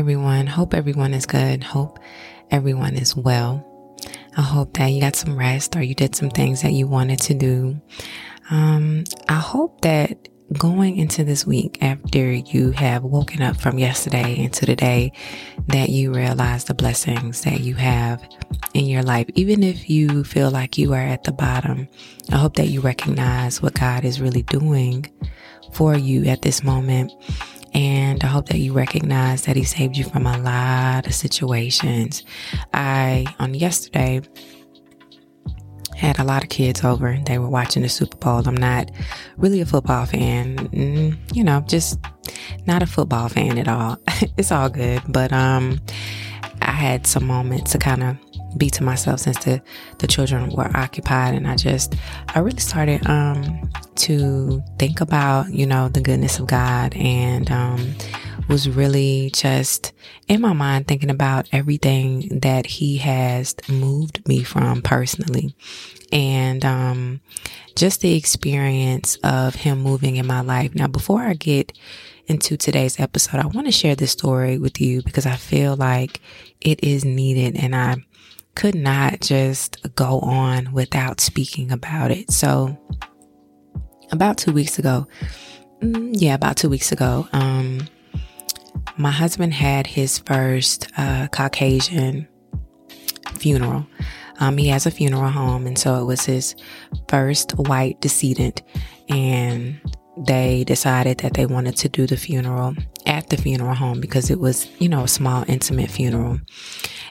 everyone. 0.00 0.46
Hope 0.46 0.72
everyone 0.72 1.12
is 1.12 1.26
good. 1.26 1.62
Hope 1.62 1.98
everyone 2.50 2.94
is 2.94 3.14
well. 3.14 3.66
I 4.34 4.40
hope 4.40 4.72
that 4.78 4.86
you 4.86 4.98
got 4.98 5.14
some 5.14 5.36
rest 5.36 5.76
or 5.76 5.82
you 5.82 5.94
did 5.94 6.16
some 6.16 6.30
things 6.30 6.62
that 6.62 6.72
you 6.72 6.86
wanted 6.86 7.18
to 7.20 7.34
do. 7.34 7.78
Um, 8.50 9.04
I 9.28 9.34
hope 9.34 9.82
that 9.82 10.28
going 10.54 10.96
into 10.96 11.22
this 11.22 11.46
week 11.46 11.76
after 11.82 12.32
you 12.32 12.70
have 12.70 13.04
woken 13.04 13.42
up 13.42 13.60
from 13.60 13.78
yesterday 13.78 14.38
into 14.38 14.64
today, 14.64 15.12
that 15.66 15.90
you 15.90 16.14
realize 16.14 16.64
the 16.64 16.72
blessings 16.72 17.42
that 17.42 17.60
you 17.60 17.74
have 17.74 18.26
in 18.72 18.86
your 18.86 19.02
life. 19.02 19.26
Even 19.34 19.62
if 19.62 19.90
you 19.90 20.24
feel 20.24 20.50
like 20.50 20.78
you 20.78 20.94
are 20.94 20.98
at 20.98 21.24
the 21.24 21.32
bottom, 21.32 21.86
I 22.32 22.38
hope 22.38 22.54
that 22.54 22.68
you 22.68 22.80
recognize 22.80 23.60
what 23.60 23.74
God 23.74 24.06
is 24.06 24.18
really 24.18 24.44
doing 24.44 25.04
for 25.74 25.94
you 25.94 26.24
at 26.24 26.40
this 26.40 26.64
moment 26.64 27.12
and 27.72 28.22
I 28.22 28.26
hope 28.26 28.48
that 28.48 28.58
you 28.58 28.72
recognize 28.72 29.42
that 29.42 29.56
He 29.56 29.64
saved 29.64 29.96
you 29.96 30.04
from 30.04 30.26
a 30.26 30.38
lot 30.38 31.06
of 31.06 31.14
situations. 31.14 32.24
I, 32.72 33.26
on 33.38 33.54
yesterday, 33.54 34.22
had 35.96 36.18
a 36.18 36.24
lot 36.24 36.42
of 36.42 36.48
kids 36.48 36.82
over. 36.82 37.18
They 37.26 37.38
were 37.38 37.48
watching 37.48 37.82
the 37.82 37.88
Super 37.88 38.16
Bowl. 38.16 38.42
I'm 38.46 38.56
not 38.56 38.90
really 39.36 39.60
a 39.60 39.66
football 39.66 40.06
fan, 40.06 40.56
mm, 40.56 41.36
you 41.36 41.44
know, 41.44 41.60
just 41.60 42.00
not 42.66 42.82
a 42.82 42.86
football 42.86 43.28
fan 43.28 43.58
at 43.58 43.68
all. 43.68 43.98
it's 44.36 44.50
all 44.50 44.70
good, 44.70 45.02
but 45.08 45.32
um, 45.32 45.78
I 46.62 46.70
had 46.72 47.06
some 47.06 47.26
moments 47.26 47.72
to 47.72 47.78
kind 47.78 48.02
of 48.02 48.16
be 48.56 48.70
to 48.70 48.82
myself 48.82 49.20
since 49.20 49.38
the 49.44 49.62
the 49.98 50.06
children 50.06 50.50
were 50.50 50.76
occupied 50.76 51.34
and 51.34 51.46
I 51.46 51.54
just 51.54 51.94
I 52.34 52.40
really 52.40 52.58
started 52.58 53.06
um 53.06 53.70
to 54.00 54.62
think 54.78 55.00
about 55.00 55.52
you 55.52 55.66
know 55.66 55.88
the 55.88 56.00
goodness 56.00 56.38
of 56.38 56.46
God. 56.46 56.94
And 56.96 57.50
um 57.50 57.94
was 58.48 58.68
really 58.68 59.30
just 59.32 59.92
in 60.26 60.40
my 60.40 60.52
mind 60.52 60.88
thinking 60.88 61.10
about 61.10 61.48
everything 61.52 62.40
that 62.40 62.66
he 62.66 62.96
has 62.98 63.54
moved 63.68 64.26
me 64.26 64.42
from 64.42 64.82
personally. 64.82 65.54
And 66.12 66.64
um 66.64 67.20
just 67.76 68.00
the 68.00 68.16
experience 68.16 69.16
of 69.22 69.54
him 69.54 69.80
moving 69.80 70.16
in 70.16 70.26
my 70.26 70.40
life. 70.40 70.74
Now 70.74 70.88
before 70.88 71.20
I 71.22 71.34
get 71.34 71.76
into 72.26 72.56
today's 72.56 72.98
episode 72.98 73.40
I 73.40 73.46
want 73.46 73.66
to 73.66 73.72
share 73.72 73.94
this 73.94 74.12
story 74.12 74.58
with 74.58 74.80
you 74.80 75.02
because 75.02 75.26
I 75.26 75.36
feel 75.36 75.76
like 75.76 76.20
it 76.60 76.82
is 76.82 77.04
needed 77.04 77.56
and 77.56 77.74
I 77.74 77.96
could 78.54 78.74
not 78.74 79.20
just 79.20 79.94
go 79.94 80.20
on 80.20 80.72
without 80.72 81.20
speaking 81.20 81.70
about 81.72 82.10
it. 82.10 82.30
So, 82.30 82.78
about 84.12 84.38
two 84.38 84.52
weeks 84.52 84.78
ago, 84.78 85.06
mm, 85.80 86.10
yeah, 86.12 86.34
about 86.34 86.56
two 86.56 86.68
weeks 86.68 86.92
ago, 86.92 87.28
um, 87.32 87.88
my 88.96 89.10
husband 89.10 89.54
had 89.54 89.86
his 89.86 90.18
first 90.18 90.88
uh, 90.96 91.28
Caucasian 91.28 92.28
funeral. 93.38 93.86
Um, 94.38 94.56
he 94.56 94.68
has 94.68 94.86
a 94.86 94.90
funeral 94.90 95.30
home, 95.30 95.66
and 95.66 95.78
so 95.78 96.00
it 96.00 96.04
was 96.04 96.24
his 96.24 96.54
first 97.08 97.52
white 97.52 98.00
decedent, 98.00 98.62
and 99.08 99.80
they 100.16 100.64
decided 100.64 101.18
that 101.18 101.34
they 101.34 101.46
wanted 101.46 101.76
to 101.76 101.88
do 101.88 102.06
the 102.06 102.16
funeral 102.16 102.74
at 103.06 103.28
the 103.28 103.36
funeral 103.36 103.74
home 103.74 104.00
because 104.00 104.30
it 104.30 104.38
was, 104.38 104.68
you 104.80 104.88
know, 104.88 105.04
a 105.04 105.08
small, 105.08 105.44
intimate 105.48 105.90
funeral. 105.90 106.38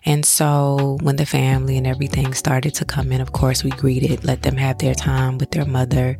And 0.05 0.25
so 0.25 0.97
when 1.02 1.17
the 1.17 1.25
family 1.25 1.78
and 1.78 1.86
everything 1.86 2.33
started 2.33 2.73
to 2.75 2.86
come 2.86 3.11
in, 3.11 3.22
of 3.22 3.33
course, 3.33 3.64
we 3.64 3.72
greeted, 3.72 4.23
let 4.23 4.44
them 4.44 4.58
have 4.58 4.78
their 4.78 4.95
time 4.95 5.38
with 5.38 5.52
their 5.52 5.66
mother. 5.66 6.17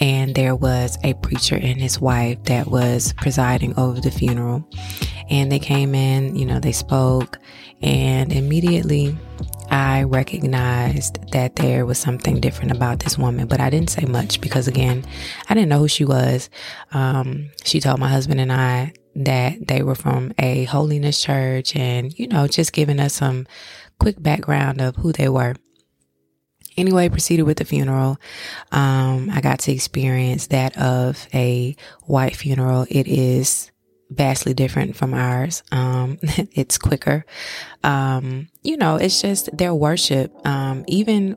And 0.00 0.34
there 0.34 0.54
was 0.54 0.98
a 1.04 1.14
preacher 1.14 1.56
and 1.56 1.80
his 1.80 2.00
wife 2.00 2.42
that 2.44 2.66
was 2.66 3.12
presiding 3.14 3.78
over 3.78 4.00
the 4.00 4.10
funeral. 4.10 4.68
And 5.30 5.50
they 5.50 5.58
came 5.58 5.94
in, 5.94 6.36
you 6.36 6.44
know, 6.44 6.60
they 6.60 6.72
spoke, 6.72 7.38
and 7.80 8.32
immediately 8.32 9.16
I 9.70 10.02
recognized 10.02 11.30
that 11.32 11.56
there 11.56 11.86
was 11.86 11.98
something 11.98 12.40
different 12.40 12.72
about 12.72 13.00
this 13.00 13.16
woman, 13.16 13.46
but 13.46 13.60
I 13.60 13.70
didn't 13.70 13.90
say 13.90 14.04
much 14.04 14.40
because, 14.40 14.68
again, 14.68 15.04
I 15.48 15.54
didn't 15.54 15.70
know 15.70 15.78
who 15.78 15.88
she 15.88 16.04
was. 16.04 16.50
Um, 16.92 17.50
she 17.64 17.80
told 17.80 17.98
my 18.00 18.08
husband 18.08 18.40
and 18.40 18.52
I 18.52 18.92
that 19.14 19.68
they 19.68 19.82
were 19.82 19.94
from 19.94 20.32
a 20.38 20.64
holiness 20.64 21.20
church 21.20 21.76
and, 21.76 22.16
you 22.18 22.26
know, 22.26 22.46
just 22.46 22.72
giving 22.72 23.00
us 23.00 23.14
some 23.14 23.46
quick 23.98 24.22
background 24.22 24.80
of 24.80 24.96
who 24.96 25.12
they 25.12 25.28
were. 25.28 25.54
Anyway, 26.76 27.08
proceeded 27.08 27.44
with 27.44 27.58
the 27.58 27.64
funeral. 27.64 28.18
Um, 28.72 29.30
I 29.32 29.40
got 29.40 29.60
to 29.60 29.72
experience 29.72 30.48
that 30.48 30.76
of 30.76 31.28
a 31.32 31.76
white 32.02 32.34
funeral. 32.34 32.86
It 32.90 33.06
is 33.06 33.70
vastly 34.10 34.54
different 34.54 34.96
from 34.96 35.14
ours. 35.14 35.62
Um, 35.70 36.18
it's 36.22 36.78
quicker. 36.78 37.24
Um, 37.82 38.48
you 38.62 38.76
know, 38.76 38.96
it's 38.96 39.20
just 39.20 39.56
their 39.56 39.74
worship, 39.74 40.34
um, 40.46 40.84
even 40.88 41.36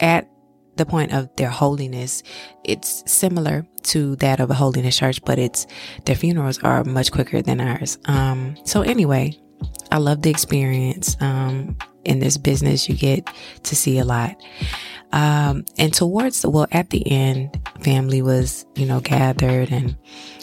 at 0.00 0.28
the 0.76 0.86
point 0.86 1.12
of 1.12 1.34
their 1.36 1.50
holiness, 1.50 2.22
it's 2.64 3.02
similar 3.10 3.66
to 3.82 4.16
that 4.16 4.40
of 4.40 4.50
a 4.50 4.54
holiness 4.54 4.96
church, 4.96 5.22
but 5.24 5.38
it's 5.38 5.66
their 6.04 6.16
funerals 6.16 6.62
are 6.62 6.84
much 6.84 7.12
quicker 7.12 7.42
than 7.42 7.60
ours. 7.60 7.98
Um, 8.06 8.56
so 8.64 8.82
anyway, 8.82 9.38
I 9.90 9.98
love 9.98 10.22
the 10.22 10.30
experience. 10.30 11.16
Um, 11.20 11.76
in 12.04 12.18
this 12.18 12.36
business, 12.36 12.88
you 12.88 12.96
get 12.96 13.28
to 13.64 13.76
see 13.76 13.98
a 13.98 14.04
lot. 14.04 14.36
Um, 15.12 15.66
and 15.76 15.92
towards 15.92 16.40
the, 16.40 16.50
well, 16.50 16.66
at 16.72 16.90
the 16.90 17.06
end, 17.10 17.60
family 17.82 18.22
was, 18.22 18.64
you 18.74 18.86
know, 18.86 19.00
gathered 19.00 19.70
and 19.70 19.96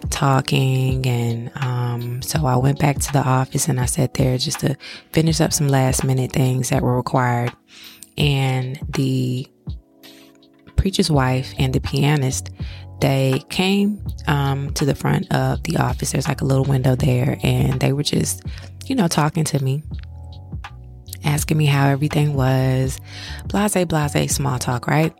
talking. 0.09 1.05
And, 1.07 1.51
um, 1.55 2.21
so 2.21 2.45
I 2.45 2.55
went 2.57 2.79
back 2.79 2.99
to 2.99 3.11
the 3.11 3.23
office 3.23 3.67
and 3.67 3.79
I 3.79 3.85
sat 3.85 4.13
there 4.13 4.37
just 4.37 4.59
to 4.59 4.77
finish 5.11 5.41
up 5.41 5.53
some 5.53 5.67
last 5.67 6.03
minute 6.03 6.31
things 6.31 6.69
that 6.69 6.83
were 6.83 6.95
required. 6.95 7.51
And 8.17 8.79
the 8.89 9.47
preacher's 10.79 11.11
wife 11.11 11.53
and 11.57 11.73
the 11.73 11.81
pianist, 11.81 12.49
they 13.01 13.43
came 13.49 14.01
um, 14.27 14.73
to 14.73 14.85
the 14.85 14.95
front 14.95 15.31
of 15.33 15.61
the 15.63 15.77
office. 15.77 16.11
There's 16.11 16.27
like 16.27 16.41
a 16.41 16.45
little 16.45 16.65
window 16.65 16.95
there, 16.95 17.37
and 17.43 17.79
they 17.79 17.93
were 17.93 18.03
just, 18.03 18.43
you 18.85 18.95
know, 18.95 19.07
talking 19.07 19.43
to 19.45 19.63
me, 19.63 19.83
asking 21.23 21.57
me 21.57 21.65
how 21.65 21.87
everything 21.87 22.33
was, 22.33 22.99
blase, 23.47 23.85
blase, 23.85 24.35
small 24.35 24.57
talk, 24.57 24.87
right? 24.87 25.13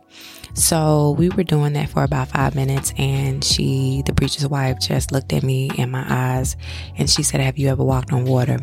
So 0.54 1.12
we 1.12 1.28
were 1.28 1.44
doing 1.44 1.74
that 1.74 1.88
for 1.90 2.02
about 2.02 2.28
five 2.28 2.54
minutes, 2.54 2.92
and 2.98 3.44
she, 3.44 4.02
the 4.06 4.12
preacher's 4.12 4.46
wife, 4.48 4.80
just 4.80 5.12
looked 5.12 5.32
at 5.32 5.42
me 5.42 5.70
in 5.76 5.90
my 5.90 6.04
eyes 6.08 6.56
and 6.96 7.08
she 7.08 7.22
said, 7.22 7.40
Have 7.40 7.58
you 7.58 7.68
ever 7.68 7.84
walked 7.84 8.12
on 8.12 8.24
water? 8.24 8.58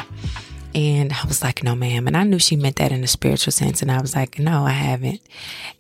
And 0.75 1.11
I 1.13 1.25
was 1.28 1.41
like, 1.41 1.63
no, 1.63 1.75
ma'am. 1.75 2.07
And 2.07 2.16
I 2.16 2.23
knew 2.23 2.39
she 2.39 2.55
meant 2.55 2.75
that 2.75 2.91
in 2.91 3.03
a 3.03 3.07
spiritual 3.07 3.51
sense. 3.51 3.81
And 3.81 3.91
I 3.91 4.01
was 4.01 4.16
like, 4.16 4.38
no, 4.38 4.63
I 4.63 4.72
haven't. 4.72 5.22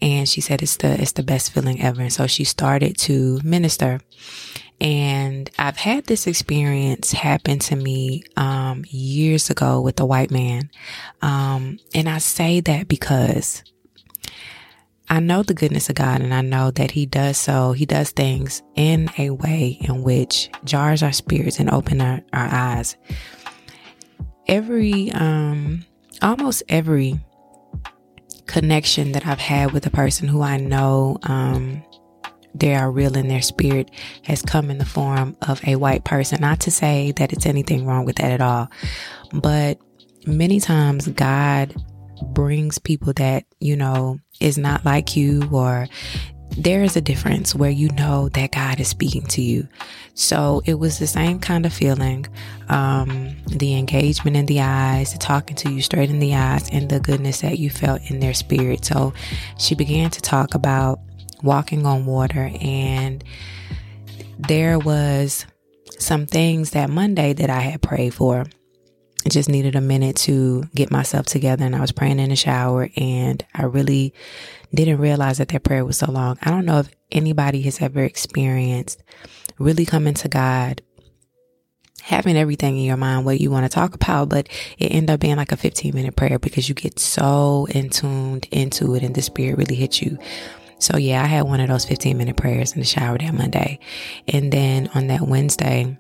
And 0.01 0.27
she 0.27 0.41
said, 0.41 0.61
it's 0.61 0.77
the, 0.77 0.99
it's 0.99 1.11
the 1.11 1.23
best 1.23 1.51
feeling 1.51 1.81
ever. 1.81 2.01
And 2.01 2.13
so 2.13 2.25
she 2.27 2.43
started 2.43 2.97
to 2.99 3.39
minister. 3.43 3.99
And 4.79 5.49
I've 5.57 5.77
had 5.77 6.05
this 6.05 6.27
experience 6.27 7.11
happen 7.11 7.59
to 7.59 7.75
me, 7.75 8.23
um, 8.35 8.85
years 8.87 9.49
ago 9.49 9.81
with 9.81 9.99
a 9.99 10.05
white 10.05 10.31
man. 10.31 10.69
Um, 11.21 11.79
and 11.93 12.07
I 12.07 12.19
say 12.19 12.59
that 12.61 12.87
because 12.87 13.63
I 15.09 15.19
know 15.19 15.41
the 15.41 15.53
goodness 15.53 15.89
of 15.89 15.95
God 15.95 16.21
and 16.21 16.33
I 16.33 16.41
know 16.41 16.69
that 16.71 16.91
He 16.91 17.05
does 17.05 17.37
so. 17.37 17.71
He 17.71 17.85
does 17.85 18.11
things 18.11 18.61
in 18.75 19.09
a 19.17 19.31
way 19.31 19.77
in 19.81 20.03
which 20.03 20.49
jars 20.63 21.01
our 21.01 21.13
spirits 21.13 21.59
and 21.59 21.69
open 21.69 22.01
our, 22.01 22.21
our 22.33 22.47
eyes 22.51 22.97
every, 24.47 25.11
um, 25.11 25.85
almost 26.21 26.63
every 26.69 27.19
connection 28.45 29.11
that 29.11 29.27
I've 29.27 29.39
had 29.39 29.71
with 29.71 29.85
a 29.85 29.91
person 29.91 30.27
who 30.27 30.41
I 30.41 30.57
know, 30.57 31.17
um, 31.23 31.83
they 32.55 32.75
are 32.75 32.91
real 32.91 33.15
in 33.15 33.27
their 33.27 33.41
spirit 33.41 33.91
has 34.23 34.41
come 34.41 34.71
in 34.71 34.77
the 34.77 34.85
form 34.85 35.37
of 35.47 35.61
a 35.67 35.75
white 35.75 36.03
person. 36.03 36.41
Not 36.41 36.59
to 36.61 36.71
say 36.71 37.11
that 37.17 37.31
it's 37.33 37.45
anything 37.45 37.85
wrong 37.85 38.05
with 38.05 38.15
that 38.15 38.31
at 38.31 38.41
all, 38.41 38.69
but 39.31 39.79
many 40.25 40.59
times 40.59 41.07
God 41.07 41.75
brings 42.33 42.79
people 42.79 43.13
that, 43.13 43.45
you 43.59 43.75
know, 43.75 44.19
is 44.39 44.57
not 44.57 44.85
like 44.85 45.15
you 45.15 45.47
or 45.51 45.87
there 46.57 46.83
is 46.83 46.97
a 46.97 47.01
difference 47.01 47.53
where 47.53 47.69
you 47.69 47.89
know 47.89 48.29
that 48.29 48.51
God 48.51 48.79
is 48.79 48.87
speaking 48.87 49.23
to 49.27 49.41
you. 49.41 49.67
So 50.15 50.63
it 50.65 50.79
was 50.79 50.97
the 50.97 51.05
same 51.05 51.39
kind 51.39 51.65
of 51.65 51.73
feeling. 51.73 52.25
Um, 52.67 53.35
the 53.47 53.75
engagement 53.75 54.35
in 54.35 54.47
the 54.47 54.61
eyes, 54.61 55.13
the 55.13 55.19
talking 55.19 55.55
to 55.57 55.71
you 55.71 55.81
straight 55.81 56.09
in 56.09 56.19
the 56.19 56.33
eyes, 56.33 56.69
and 56.71 56.89
the 56.89 56.99
goodness 56.99 57.41
that 57.41 57.59
you 57.59 57.69
felt 57.69 58.01
in 58.09 58.19
their 58.19 58.33
spirit. 58.33 58.85
So 58.85 59.13
she 59.59 59.75
began 59.75 60.09
to 60.09 60.21
talk 60.21 60.55
about 60.55 60.99
walking 61.43 61.85
on 61.85 62.07
water, 62.07 62.49
and 62.59 63.23
there 64.39 64.79
was 64.79 65.45
some 65.99 66.25
things 66.25 66.71
that 66.71 66.89
Monday 66.89 67.33
that 67.33 67.51
I 67.51 67.59
had 67.59 67.81
prayed 67.83 68.15
for. 68.15 68.45
I 69.25 69.29
just 69.29 69.49
needed 69.49 69.75
a 69.75 69.81
minute 69.81 70.15
to 70.17 70.63
get 70.73 70.89
myself 70.89 71.25
together 71.25 71.65
and 71.65 71.75
I 71.75 71.81
was 71.81 71.91
praying 71.91 72.19
in 72.19 72.29
the 72.29 72.37
shower 72.37 72.87
and 72.95 73.43
I 73.53 73.63
really 73.63 74.13
didn't 74.73 74.99
realize 74.99 75.37
that 75.37 75.49
that 75.49 75.63
prayer 75.63 75.85
was 75.85 75.97
so 75.97 76.11
long. 76.11 76.37
I 76.41 76.51
don't 76.51 76.65
know 76.65 76.79
if 76.79 76.89
anybody 77.11 77.61
has 77.63 77.81
ever 77.81 78.03
experienced 78.03 79.03
really 79.59 79.85
coming 79.85 80.13
to 80.15 80.27
God, 80.27 80.81
having 82.01 82.37
everything 82.37 82.77
in 82.77 82.83
your 82.83 82.97
mind 82.97 83.25
what 83.25 83.41
you 83.41 83.51
want 83.51 83.65
to 83.65 83.69
talk 83.69 83.93
about, 83.93 84.29
but 84.29 84.47
it 84.77 84.87
ended 84.87 85.09
up 85.11 85.19
being 85.19 85.37
like 85.37 85.51
a 85.51 85.57
15 85.57 85.93
minute 85.93 86.15
prayer 86.15 86.39
because 86.39 86.69
you 86.69 86.75
get 86.75 86.99
so 86.99 87.67
in 87.71 87.89
tuned 87.89 88.47
into 88.51 88.95
it 88.95 89.03
and 89.03 89.15
the 89.15 89.21
spirit 89.21 89.57
really 89.57 89.75
hits 89.75 90.01
you. 90.01 90.17
So 90.79 90.97
yeah, 90.97 91.23
I 91.23 91.25
had 91.25 91.43
one 91.43 91.59
of 91.59 91.69
those 91.69 91.85
15 91.85 92.17
minute 92.17 92.37
prayers 92.37 92.73
in 92.73 92.79
the 92.79 92.85
shower 92.85 93.17
that 93.17 93.33
Monday. 93.33 93.79
And 94.27 94.51
then 94.51 94.89
on 94.93 95.07
that 95.07 95.21
Wednesday, 95.21 95.97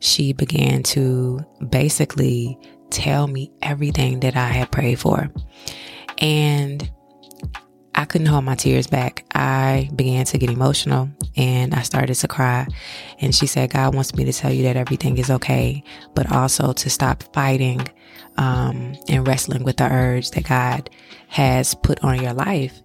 she 0.00 0.32
began 0.32 0.82
to 0.82 1.40
basically 1.68 2.58
tell 2.90 3.26
me 3.26 3.52
everything 3.62 4.20
that 4.20 4.36
I 4.36 4.48
had 4.48 4.70
prayed 4.70 4.98
for. 4.98 5.30
And 6.18 6.90
I 7.96 8.04
couldn't 8.04 8.26
hold 8.26 8.44
my 8.44 8.54
tears 8.54 8.86
back. 8.86 9.24
I 9.34 9.88
began 9.96 10.26
to 10.26 10.38
get 10.38 10.50
emotional 10.50 11.08
and 11.34 11.74
I 11.74 11.80
started 11.80 12.14
to 12.16 12.28
cry. 12.28 12.66
And 13.20 13.34
she 13.34 13.46
said, 13.46 13.70
God 13.70 13.94
wants 13.94 14.14
me 14.14 14.24
to 14.26 14.32
tell 14.32 14.52
you 14.52 14.64
that 14.64 14.76
everything 14.76 15.16
is 15.16 15.30
okay, 15.30 15.82
but 16.14 16.30
also 16.30 16.74
to 16.74 16.90
stop 16.90 17.22
fighting 17.32 17.88
um, 18.36 18.94
and 19.08 19.26
wrestling 19.26 19.64
with 19.64 19.78
the 19.78 19.90
urge 19.90 20.30
that 20.32 20.46
God 20.46 20.90
has 21.28 21.74
put 21.74 22.04
on 22.04 22.22
your 22.22 22.34
life. 22.34 22.82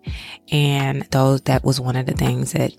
And 0.50 1.04
those, 1.12 1.42
that 1.42 1.66
was 1.66 1.82
one 1.82 1.98
of 1.98 2.06
the 2.06 2.14
things 2.14 2.54
that 2.54 2.74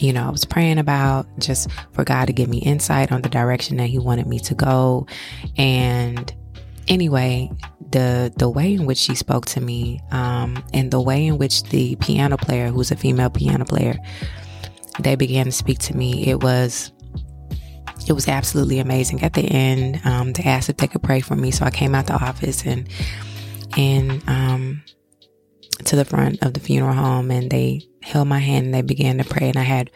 you 0.00 0.14
know, 0.14 0.26
I 0.26 0.30
was 0.30 0.46
praying 0.46 0.78
about 0.78 1.26
just 1.38 1.70
for 1.92 2.04
God 2.04 2.24
to 2.26 2.32
give 2.32 2.48
me 2.48 2.58
insight 2.58 3.12
on 3.12 3.20
the 3.20 3.28
direction 3.28 3.76
that 3.76 3.88
He 3.88 3.98
wanted 3.98 4.26
me 4.26 4.38
to 4.40 4.54
go. 4.54 5.06
And 5.58 6.34
anyway, 6.90 7.50
the 7.92 8.32
the 8.36 8.50
way 8.50 8.74
in 8.74 8.84
which 8.84 8.98
she 8.98 9.14
spoke 9.14 9.46
to 9.46 9.60
me, 9.60 10.00
um, 10.10 10.62
and 10.74 10.90
the 10.90 11.00
way 11.00 11.26
in 11.26 11.38
which 11.38 11.62
the 11.64 11.96
piano 11.96 12.36
player, 12.36 12.68
who's 12.68 12.90
a 12.90 12.96
female 12.96 13.30
piano 13.30 13.64
player, 13.64 13.96
they 14.98 15.14
began 15.14 15.46
to 15.46 15.52
speak 15.52 15.78
to 15.78 15.96
me, 15.96 16.28
it 16.28 16.42
was 16.42 16.92
it 18.06 18.12
was 18.12 18.28
absolutely 18.28 18.80
amazing. 18.80 19.22
At 19.22 19.34
the 19.34 19.42
end, 19.42 20.00
um, 20.04 20.32
they 20.32 20.44
asked 20.44 20.68
if 20.68 20.76
they 20.76 20.88
could 20.88 21.02
pray 21.02 21.20
for 21.20 21.36
me, 21.36 21.50
so 21.50 21.64
I 21.64 21.70
came 21.70 21.94
out 21.94 22.06
the 22.06 22.14
office 22.14 22.66
and 22.66 22.88
and 23.76 24.22
um, 24.28 24.82
to 25.84 25.96
the 25.96 26.04
front 26.04 26.42
of 26.42 26.54
the 26.54 26.60
funeral 26.60 26.94
home, 26.94 27.30
and 27.30 27.50
they 27.50 27.82
held 28.02 28.28
my 28.28 28.40
hand 28.40 28.66
and 28.66 28.74
they 28.74 28.82
began 28.82 29.18
to 29.18 29.24
pray, 29.24 29.48
and 29.48 29.58
I 29.58 29.62
had 29.62 29.90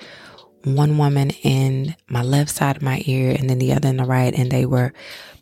one 0.65 0.97
woman 0.97 1.29
in 1.43 1.95
my 2.09 2.23
left 2.23 2.51
side 2.51 2.77
of 2.77 2.83
my 2.83 3.03
ear 3.05 3.37
and 3.39 3.51
then 3.51 3.59
the 3.59 3.75
other 3.75 3.89
in 3.89 3.99
the 3.99 4.05
right, 4.05 4.33
and 4.35 4.51
they 4.51 4.65
were 4.65 4.93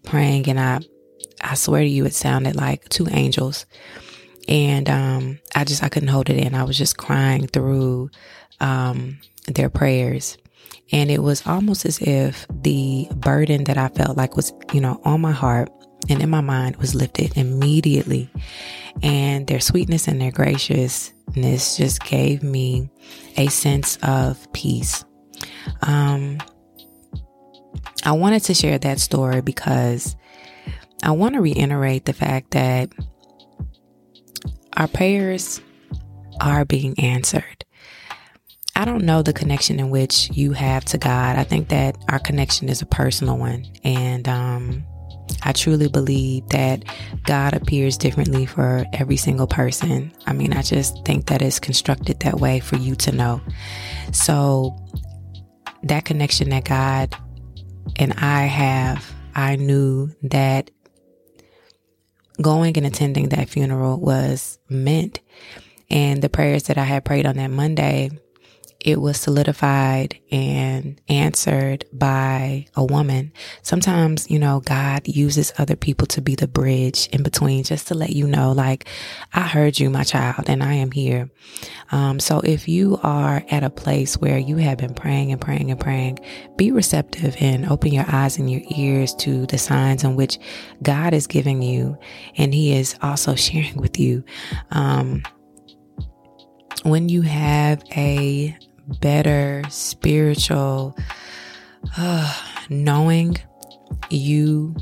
praying, 0.04 0.48
and 0.48 0.58
I 0.58 0.80
I 1.40 1.54
swear 1.54 1.82
to 1.82 1.88
you, 1.88 2.04
it 2.06 2.14
sounded 2.14 2.56
like 2.56 2.88
two 2.88 3.08
angels. 3.10 3.66
And 4.48 4.88
um, 4.88 5.38
I 5.54 5.64
just, 5.64 5.82
I 5.82 5.88
couldn't 5.88 6.08
hold 6.08 6.30
it 6.30 6.36
in. 6.36 6.54
I 6.54 6.64
was 6.64 6.76
just 6.76 6.96
crying 6.96 7.46
through 7.46 8.10
um, 8.60 9.18
their 9.46 9.70
prayers. 9.70 10.36
And 10.90 11.10
it 11.10 11.22
was 11.22 11.46
almost 11.46 11.86
as 11.86 12.00
if 12.00 12.46
the 12.50 13.08
burden 13.14 13.64
that 13.64 13.78
I 13.78 13.88
felt 13.88 14.16
like 14.16 14.36
was, 14.36 14.52
you 14.72 14.80
know, 14.80 15.00
on 15.04 15.20
my 15.20 15.32
heart 15.32 15.70
and 16.08 16.20
in 16.20 16.28
my 16.28 16.40
mind 16.40 16.76
was 16.76 16.94
lifted 16.94 17.36
immediately. 17.36 18.30
And 19.02 19.46
their 19.46 19.60
sweetness 19.60 20.08
and 20.08 20.20
their 20.20 20.32
graciousness 20.32 21.76
just 21.76 22.04
gave 22.04 22.42
me 22.42 22.90
a 23.36 23.48
sense 23.48 23.96
of 24.02 24.52
peace. 24.52 25.04
Um, 25.82 26.38
I 28.04 28.12
wanted 28.12 28.42
to 28.44 28.54
share 28.54 28.78
that 28.78 29.00
story 29.00 29.40
because 29.40 30.16
I 31.02 31.10
want 31.12 31.34
to 31.34 31.40
reiterate 31.40 32.04
the 32.04 32.12
fact 32.12 32.52
that 32.52 32.90
our 34.76 34.88
prayers 34.88 35.60
are 36.40 36.64
being 36.64 36.98
answered. 36.98 37.64
I 38.74 38.84
don't 38.84 39.04
know 39.04 39.22
the 39.22 39.32
connection 39.32 39.78
in 39.78 39.90
which 39.90 40.30
you 40.32 40.52
have 40.52 40.84
to 40.86 40.98
God. 40.98 41.36
I 41.36 41.44
think 41.44 41.68
that 41.68 41.96
our 42.08 42.18
connection 42.18 42.68
is 42.68 42.80
a 42.80 42.86
personal 42.86 43.36
one. 43.36 43.66
And 43.84 44.26
um, 44.28 44.84
I 45.42 45.52
truly 45.52 45.88
believe 45.88 46.48
that 46.48 46.84
God 47.24 47.54
appears 47.54 47.98
differently 47.98 48.46
for 48.46 48.84
every 48.92 49.16
single 49.16 49.46
person. 49.46 50.12
I 50.26 50.32
mean, 50.32 50.52
I 50.52 50.62
just 50.62 51.04
think 51.04 51.26
that 51.26 51.42
it's 51.42 51.60
constructed 51.60 52.20
that 52.20 52.40
way 52.40 52.60
for 52.60 52.76
you 52.76 52.94
to 52.96 53.12
know. 53.12 53.40
So, 54.12 54.76
that 55.84 56.04
connection 56.04 56.50
that 56.50 56.64
God 56.64 57.14
and 57.96 58.12
I 58.14 58.44
have, 58.44 59.12
I 59.34 59.56
knew 59.56 60.10
that 60.22 60.70
going 62.40 62.76
and 62.76 62.86
attending 62.86 63.28
that 63.30 63.48
funeral 63.48 63.98
was 63.98 64.58
meant. 64.68 65.20
And 65.90 66.22
the 66.22 66.28
prayers 66.28 66.64
that 66.64 66.78
I 66.78 66.84
had 66.84 67.04
prayed 67.04 67.26
on 67.26 67.36
that 67.36 67.50
Monday 67.50 68.10
it 68.84 69.00
was 69.00 69.18
solidified 69.18 70.18
and 70.30 71.00
answered 71.08 71.84
by 71.92 72.66
a 72.74 72.84
woman. 72.84 73.32
Sometimes, 73.62 74.30
you 74.30 74.38
know, 74.38 74.60
God 74.60 75.06
uses 75.06 75.52
other 75.58 75.76
people 75.76 76.06
to 76.08 76.20
be 76.20 76.34
the 76.34 76.48
bridge 76.48 77.08
in 77.12 77.22
between 77.22 77.64
just 77.64 77.88
to 77.88 77.94
let 77.94 78.10
you 78.10 78.26
know, 78.26 78.52
like, 78.52 78.88
I 79.32 79.42
heard 79.42 79.78
you, 79.78 79.90
my 79.90 80.02
child, 80.02 80.48
and 80.48 80.62
I 80.62 80.74
am 80.74 80.90
here. 80.90 81.30
Um, 81.92 82.18
so 82.18 82.40
if 82.40 82.68
you 82.68 82.98
are 83.02 83.44
at 83.50 83.64
a 83.64 83.70
place 83.70 84.16
where 84.16 84.38
you 84.38 84.56
have 84.56 84.78
been 84.78 84.94
praying 84.94 85.32
and 85.32 85.40
praying 85.40 85.70
and 85.70 85.78
praying, 85.78 86.18
be 86.56 86.72
receptive 86.72 87.36
and 87.38 87.66
open 87.70 87.92
your 87.92 88.06
eyes 88.08 88.38
and 88.38 88.50
your 88.50 88.62
ears 88.76 89.14
to 89.16 89.46
the 89.46 89.58
signs 89.58 90.04
in 90.04 90.16
which 90.16 90.38
God 90.82 91.14
is 91.14 91.26
giving 91.26 91.62
you 91.62 91.96
and 92.36 92.52
He 92.52 92.76
is 92.76 92.96
also 93.02 93.34
sharing 93.36 93.76
with 93.76 93.98
you. 93.98 94.24
Um, 94.70 95.22
when 96.84 97.08
you 97.08 97.22
have 97.22 97.82
a 97.96 98.56
better 99.00 99.62
spiritual 99.68 100.96
uh, 101.96 102.34
knowing 102.68 103.36
you 104.10 104.74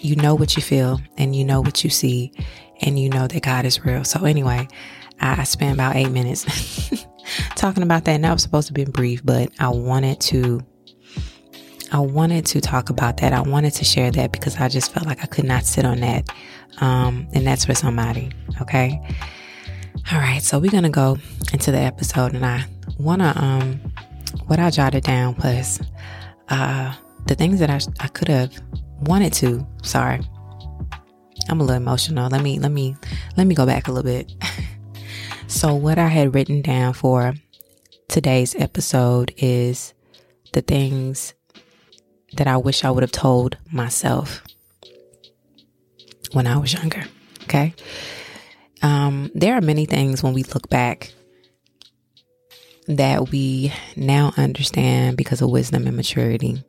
you 0.00 0.16
know 0.16 0.34
what 0.34 0.56
you 0.56 0.62
feel 0.62 1.00
and 1.16 1.34
you 1.34 1.44
know 1.44 1.60
what 1.60 1.84
you 1.84 1.90
see 1.90 2.32
and 2.80 2.98
you 2.98 3.08
know 3.08 3.26
that 3.28 3.42
God 3.42 3.64
is 3.64 3.84
real. 3.84 4.04
So 4.04 4.24
anyway, 4.24 4.66
I, 5.20 5.44
spent 5.44 5.74
about 5.74 5.94
eight 5.94 6.10
minutes 6.10 6.44
talking 7.54 7.82
about 7.84 8.04
that 8.04 8.12
and 8.12 8.24
that 8.24 8.32
was 8.32 8.42
supposed 8.42 8.66
to 8.66 8.72
be 8.72 8.84
brief, 8.84 9.24
but 9.24 9.50
I 9.60 9.68
wanted 9.68 10.20
to 10.22 10.60
I 11.92 11.98
wanted 11.98 12.46
to 12.46 12.60
talk 12.60 12.88
about 12.88 13.18
that. 13.18 13.32
I 13.34 13.42
wanted 13.42 13.74
to 13.74 13.84
share 13.84 14.10
that 14.12 14.32
because 14.32 14.56
I 14.56 14.68
just 14.68 14.92
felt 14.92 15.06
like 15.06 15.22
I 15.22 15.26
could 15.26 15.44
not 15.44 15.64
sit 15.64 15.84
on 15.84 16.00
that. 16.00 16.26
Um, 16.80 17.28
and 17.34 17.46
that's 17.46 17.66
for 17.66 17.74
somebody. 17.74 18.32
Okay. 18.62 18.98
All 20.10 20.18
right. 20.18 20.42
So 20.42 20.58
we're 20.58 20.70
to 20.70 20.88
go 20.88 21.18
into 21.52 21.70
the 21.70 21.78
episode 21.78 22.34
and 22.34 22.44
I 22.44 22.64
wanna 22.98 23.32
um 23.36 23.80
what 24.46 24.58
I 24.58 24.70
jotted 24.70 25.04
down 25.04 25.36
was 25.36 25.80
uh 26.48 26.94
the 27.26 27.34
things 27.34 27.60
that 27.60 27.70
I 27.70 27.80
I 28.00 28.08
could 28.08 28.28
have 28.28 28.52
wanted 29.00 29.32
to. 29.34 29.66
Sorry. 29.82 30.20
I'm 31.48 31.60
a 31.60 31.64
little 31.64 31.76
emotional. 31.76 32.28
Let 32.30 32.42
me 32.42 32.58
let 32.58 32.72
me 32.72 32.96
let 33.36 33.46
me 33.46 33.54
go 33.54 33.66
back 33.66 33.88
a 33.88 33.92
little 33.92 34.10
bit. 34.10 34.32
so 35.46 35.74
what 35.74 35.98
I 35.98 36.08
had 36.08 36.34
written 36.34 36.62
down 36.62 36.92
for 36.94 37.34
today's 38.08 38.54
episode 38.56 39.32
is 39.36 39.94
the 40.52 40.62
things 40.62 41.34
that 42.34 42.46
I 42.46 42.56
wish 42.56 42.84
I 42.84 42.90
would 42.90 43.02
have 43.02 43.12
told 43.12 43.56
myself 43.70 44.42
when 46.32 46.46
I 46.46 46.56
was 46.56 46.72
younger. 46.72 47.04
Okay. 47.44 47.74
Um, 48.82 49.30
there 49.34 49.54
are 49.54 49.60
many 49.60 49.86
things 49.86 50.22
when 50.22 50.34
we 50.34 50.42
look 50.42 50.68
back 50.68 51.12
that 52.88 53.30
we 53.30 53.72
now 53.96 54.32
understand 54.36 55.16
because 55.16 55.40
of 55.40 55.50
wisdom 55.50 55.86
and 55.86 55.96
maturity. 55.96 56.62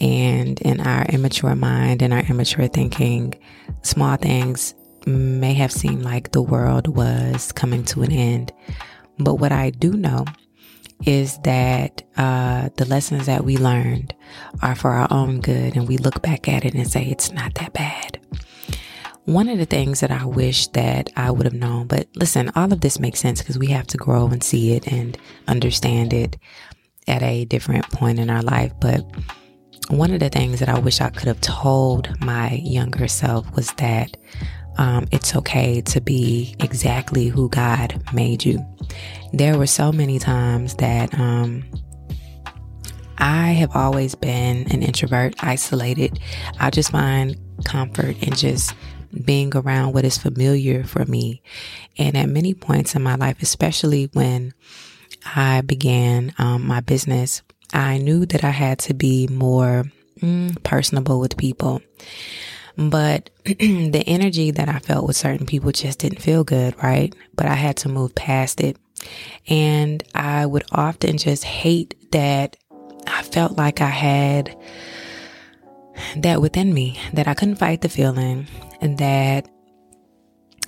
And 0.00 0.60
in 0.60 0.80
our 0.80 1.04
immature 1.06 1.56
mind 1.56 2.02
and 2.02 2.12
our 2.14 2.20
immature 2.20 2.68
thinking, 2.68 3.34
small 3.82 4.16
things 4.16 4.74
may 5.06 5.54
have 5.54 5.72
seemed 5.72 6.04
like 6.04 6.30
the 6.30 6.42
world 6.42 6.86
was 6.86 7.50
coming 7.52 7.84
to 7.86 8.02
an 8.02 8.12
end. 8.12 8.52
But 9.18 9.34
what 9.36 9.50
I 9.50 9.70
do 9.70 9.92
know 9.94 10.24
is 11.04 11.38
that 11.38 12.02
uh, 12.16 12.68
the 12.76 12.84
lessons 12.84 13.26
that 13.26 13.44
we 13.44 13.56
learned 13.56 14.14
are 14.62 14.74
for 14.74 14.90
our 14.90 15.08
own 15.10 15.40
good, 15.40 15.76
and 15.76 15.88
we 15.88 15.96
look 15.96 16.22
back 16.22 16.48
at 16.48 16.64
it 16.64 16.74
and 16.74 16.88
say 16.88 17.04
it's 17.04 17.32
not 17.32 17.54
that 17.54 17.72
bad 17.72 17.97
one 19.28 19.50
of 19.50 19.58
the 19.58 19.66
things 19.66 20.00
that 20.00 20.10
I 20.10 20.24
wish 20.24 20.68
that 20.68 21.10
I 21.14 21.30
would 21.30 21.44
have 21.44 21.52
known, 21.52 21.86
but 21.86 22.08
listen, 22.16 22.50
all 22.56 22.72
of 22.72 22.80
this 22.80 22.98
makes 22.98 23.20
sense 23.20 23.42
because 23.42 23.58
we 23.58 23.66
have 23.66 23.86
to 23.88 23.98
grow 23.98 24.26
and 24.28 24.42
see 24.42 24.72
it 24.72 24.90
and 24.90 25.18
understand 25.46 26.14
it 26.14 26.38
at 27.06 27.22
a 27.22 27.44
different 27.44 27.84
point 27.90 28.18
in 28.18 28.30
our 28.30 28.40
life. 28.40 28.72
But 28.80 29.04
one 29.90 30.14
of 30.14 30.20
the 30.20 30.30
things 30.30 30.60
that 30.60 30.70
I 30.70 30.78
wish 30.78 31.02
I 31.02 31.10
could 31.10 31.28
have 31.28 31.42
told 31.42 32.18
my 32.24 32.52
younger 32.64 33.06
self 33.06 33.54
was 33.54 33.70
that 33.72 34.16
um, 34.78 35.06
it's 35.12 35.36
okay 35.36 35.82
to 35.82 36.00
be 36.00 36.54
exactly 36.60 37.28
who 37.28 37.50
God 37.50 38.02
made 38.14 38.46
you. 38.46 38.64
There 39.34 39.58
were 39.58 39.66
so 39.66 39.92
many 39.92 40.18
times 40.18 40.76
that 40.76 41.12
um, 41.18 41.64
I 43.18 43.48
have 43.48 43.76
always 43.76 44.14
been 44.14 44.72
an 44.72 44.82
introvert, 44.82 45.34
isolated. 45.40 46.18
I 46.58 46.70
just 46.70 46.92
find 46.92 47.36
comfort 47.66 48.16
in 48.22 48.32
just 48.32 48.72
being 49.24 49.54
around 49.56 49.92
what 49.92 50.04
is 50.04 50.18
familiar 50.18 50.84
for 50.84 51.04
me. 51.04 51.42
And 51.96 52.16
at 52.16 52.28
many 52.28 52.54
points 52.54 52.94
in 52.94 53.02
my 53.02 53.14
life, 53.14 53.42
especially 53.42 54.10
when 54.12 54.54
I 55.34 55.62
began 55.62 56.32
um, 56.38 56.66
my 56.66 56.80
business, 56.80 57.42
I 57.72 57.98
knew 57.98 58.26
that 58.26 58.44
I 58.44 58.50
had 58.50 58.78
to 58.80 58.94
be 58.94 59.26
more 59.28 59.84
mm, 60.20 60.62
personable 60.62 61.20
with 61.20 61.36
people. 61.36 61.82
But 62.76 63.30
the 63.44 64.04
energy 64.06 64.52
that 64.52 64.68
I 64.68 64.78
felt 64.78 65.06
with 65.06 65.16
certain 65.16 65.46
people 65.46 65.72
just 65.72 65.98
didn't 65.98 66.22
feel 66.22 66.44
good, 66.44 66.80
right? 66.82 67.14
But 67.34 67.46
I 67.46 67.54
had 67.54 67.76
to 67.78 67.88
move 67.88 68.14
past 68.14 68.60
it. 68.60 68.76
And 69.48 70.02
I 70.14 70.46
would 70.46 70.64
often 70.72 71.18
just 71.18 71.44
hate 71.44 71.94
that 72.12 72.56
I 73.06 73.22
felt 73.22 73.56
like 73.56 73.80
I 73.80 73.88
had 73.88 74.56
that 76.16 76.40
within 76.40 76.72
me, 76.72 76.98
that 77.12 77.28
I 77.28 77.34
couldn't 77.34 77.56
fight 77.56 77.80
the 77.80 77.88
feeling, 77.88 78.46
and 78.80 78.98
that 78.98 79.48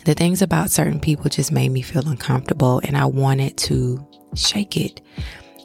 the 0.04 0.14
things 0.14 0.42
about 0.42 0.70
certain 0.70 1.00
people 1.00 1.28
just 1.28 1.52
made 1.52 1.70
me 1.70 1.82
feel 1.82 2.08
uncomfortable, 2.08 2.80
and 2.84 2.96
I 2.96 3.06
wanted 3.06 3.56
to 3.58 4.06
shake 4.34 4.76
it. 4.76 5.00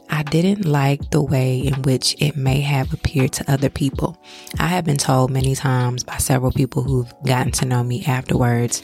I 0.08 0.22
didn't 0.22 0.64
like 0.64 1.10
the 1.10 1.22
way 1.22 1.58
in 1.58 1.82
which 1.82 2.14
it 2.20 2.36
may 2.36 2.60
have 2.60 2.92
appeared 2.92 3.32
to 3.34 3.50
other 3.50 3.68
people. 3.68 4.22
I 4.58 4.68
have 4.68 4.84
been 4.84 4.96
told 4.96 5.30
many 5.30 5.54
times 5.56 6.04
by 6.04 6.18
several 6.18 6.52
people 6.52 6.82
who've 6.82 7.12
gotten 7.24 7.50
to 7.52 7.64
know 7.64 7.82
me 7.82 8.04
afterwards 8.04 8.82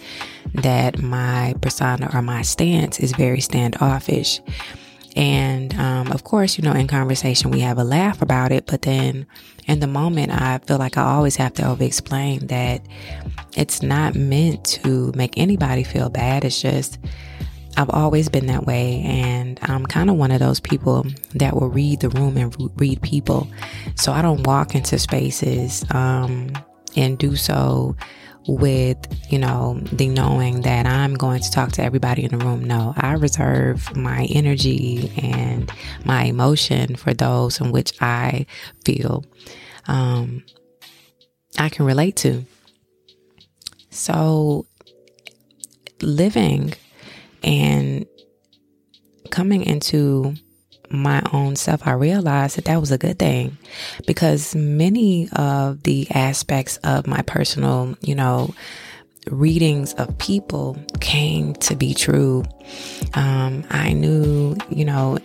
that 0.55 1.01
my 1.01 1.55
persona 1.61 2.11
or 2.13 2.23
my 2.23 2.43
stance 2.43 2.99
is 2.99 3.13
very 3.13 3.41
standoffish. 3.41 4.41
And 5.15 5.75
um, 5.75 6.11
of 6.11 6.25
course, 6.25 6.57
you 6.57 6.65
know, 6.65 6.73
in 6.73 6.87
conversation, 6.87 7.51
we 7.51 7.61
have 7.61 7.79
a 7.79 7.85
laugh 7.85 8.23
about 8.23 8.53
it. 8.53 8.67
But 8.67 8.83
then 8.83 9.27
in 9.67 9.81
the 9.81 9.87
moment, 9.87 10.33
I 10.33 10.59
feel 10.59 10.79
like 10.79 10.97
I 10.97 11.03
always 11.03 11.37
have 11.37 11.55
to 11.55 11.69
over 11.69 11.85
explain 11.85 12.47
that 12.47 12.83
it's 13.57 13.83
not 13.83 14.15
meant 14.15 14.65
to 14.65 15.13
make 15.15 15.37
anybody 15.37 15.85
feel 15.85 16.09
bad. 16.09 16.45
It's 16.45 16.61
just, 16.61 16.99
I've 17.77 17.91
always 17.91 18.29
been 18.29 18.47
that 18.47 18.65
way. 18.67 19.03
And 19.05 19.59
I'm 19.63 19.85
kind 19.85 20.09
of 20.09 20.17
one 20.17 20.31
of 20.31 20.41
those 20.41 20.61
people 20.61 21.07
that 21.35 21.55
will 21.55 21.69
read 21.69 22.01
the 22.01 22.09
room 22.11 22.37
and 22.37 22.55
read 22.77 23.03
people. 23.03 23.49
So 23.97 24.13
I 24.13 24.23
don't 24.23 24.47
walk 24.47 24.75
into 24.75 24.99
spaces 24.99 25.85
um, 25.91 26.53
and 26.97 27.19
do 27.19 27.37
so 27.37 27.97
with, 28.47 28.99
you 29.31 29.39
know, 29.39 29.79
the 29.93 30.09
knowing 30.09 30.63
that 30.63 30.87
I'm 30.87 31.15
going 31.15 31.43
to 31.43 31.51
talk 31.51 31.73
to 31.73 31.83
everybody 31.83 32.25
in 32.25 32.37
the 32.37 32.45
room. 32.45 32.65
No, 32.65 32.93
I 32.97 33.13
reserve 33.15 33.95
my 33.97 34.27
energy 34.31 35.13
and 35.17 35.71
my 36.05 36.25
emotion 36.25 36.97
for 36.97 37.15
those 37.15 37.61
in 37.61 37.73
which 37.73 37.93
I 38.01 38.47
feel 38.85 39.25
um, 39.87 40.45
I 41.59 41.69
can 41.69 41.87
relate 41.87 42.17
to. 42.17 42.45
So, 43.91 44.67
living 46.01 46.73
and 47.43 48.07
coming 49.31 49.63
into 49.65 50.35
my 50.93 51.23
own 51.33 51.57
self, 51.57 51.87
I 51.87 51.93
realized 51.93 52.57
that 52.57 52.67
that 52.67 52.81
was 52.81 52.91
a 52.91 52.99
good 52.99 53.19
thing 53.19 53.57
because 54.07 54.55
many 54.55 55.29
of 55.33 55.83
the 55.83 56.07
aspects 56.11 56.77
of 56.79 57.07
my 57.07 57.23
personal, 57.23 57.97
you 58.01 58.15
know, 58.15 58.55
readings 59.31 59.95
of 59.95 60.19
people 60.19 60.77
came 61.01 61.55
to 61.55 61.77
be 61.77 61.95
true. 61.95 62.45
Um, 63.15 63.65
I 63.71 63.93
knew, 63.93 64.57
you 64.69 64.85
know, 64.85 65.19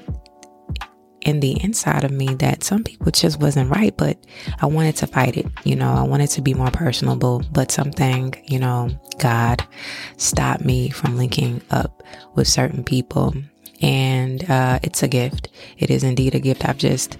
in 1.21 1.41
the 1.41 1.61
inside 1.61 2.05
of 2.05 2.11
me 2.11 2.33
that 2.35 2.63
some 2.63 2.83
people 2.83 3.11
just 3.11 3.39
wasn't 3.39 3.69
right, 3.69 3.95
but 3.97 4.17
I 4.61 4.65
wanted 4.67 4.95
to 4.97 5.07
fight 5.07 5.35
it. 5.35 5.45
You 5.65 5.75
know, 5.75 5.93
I 5.93 6.03
wanted 6.03 6.29
to 6.31 6.41
be 6.41 6.53
more 6.53 6.71
personable, 6.71 7.43
but 7.51 7.69
something, 7.71 8.33
you 8.45 8.59
know, 8.59 8.89
God 9.19 9.67
stopped 10.15 10.63
me 10.63 10.89
from 10.89 11.17
linking 11.17 11.61
up 11.69 12.01
with 12.35 12.47
certain 12.47 12.83
people 12.83 13.35
and 13.81 14.49
uh, 14.49 14.79
it's 14.83 15.03
a 15.03 15.07
gift. 15.07 15.49
It 15.77 15.89
is 15.89 16.03
indeed 16.03 16.35
a 16.35 16.39
gift. 16.39 16.67
I've 16.67 16.77
just 16.77 17.17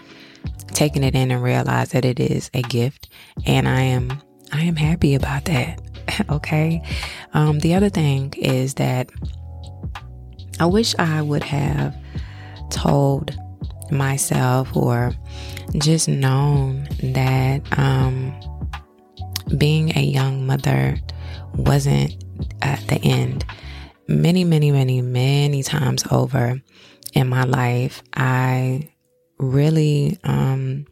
taken 0.67 1.03
it 1.03 1.15
in 1.15 1.31
and 1.31 1.41
realized 1.41 1.93
that 1.93 2.05
it 2.05 2.19
is 2.19 2.49
a 2.53 2.61
gift, 2.63 3.09
and 3.45 3.67
I 3.67 3.81
am 3.81 4.21
I 4.51 4.61
am 4.61 4.75
happy 4.75 5.15
about 5.15 5.45
that. 5.45 5.81
okay. 6.29 6.81
Um, 7.33 7.59
the 7.59 7.75
other 7.75 7.89
thing 7.89 8.33
is 8.37 8.75
that 8.75 9.09
I 10.59 10.65
wish 10.65 10.95
I 10.97 11.21
would 11.21 11.43
have 11.43 11.95
told 12.69 13.37
myself 13.91 14.75
or 14.75 15.13
just 15.77 16.07
known 16.07 16.87
that 17.01 17.61
um, 17.77 18.33
being 19.57 19.95
a 19.97 20.01
young 20.01 20.45
mother 20.45 20.97
wasn't 21.55 22.23
at 22.61 22.79
the 22.87 22.99
end 23.03 23.45
many, 24.07 24.43
many, 24.43 24.71
many, 24.71 25.01
many 25.01 25.63
times 25.63 26.03
over 26.11 26.61
in 27.13 27.27
my 27.27 27.43
life, 27.43 28.03
I 28.13 28.89
really, 29.37 30.19
um, 30.23 30.85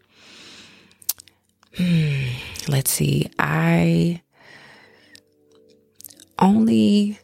let's 2.68 2.92
see, 2.92 3.30
I 3.40 4.22
only 6.40 7.20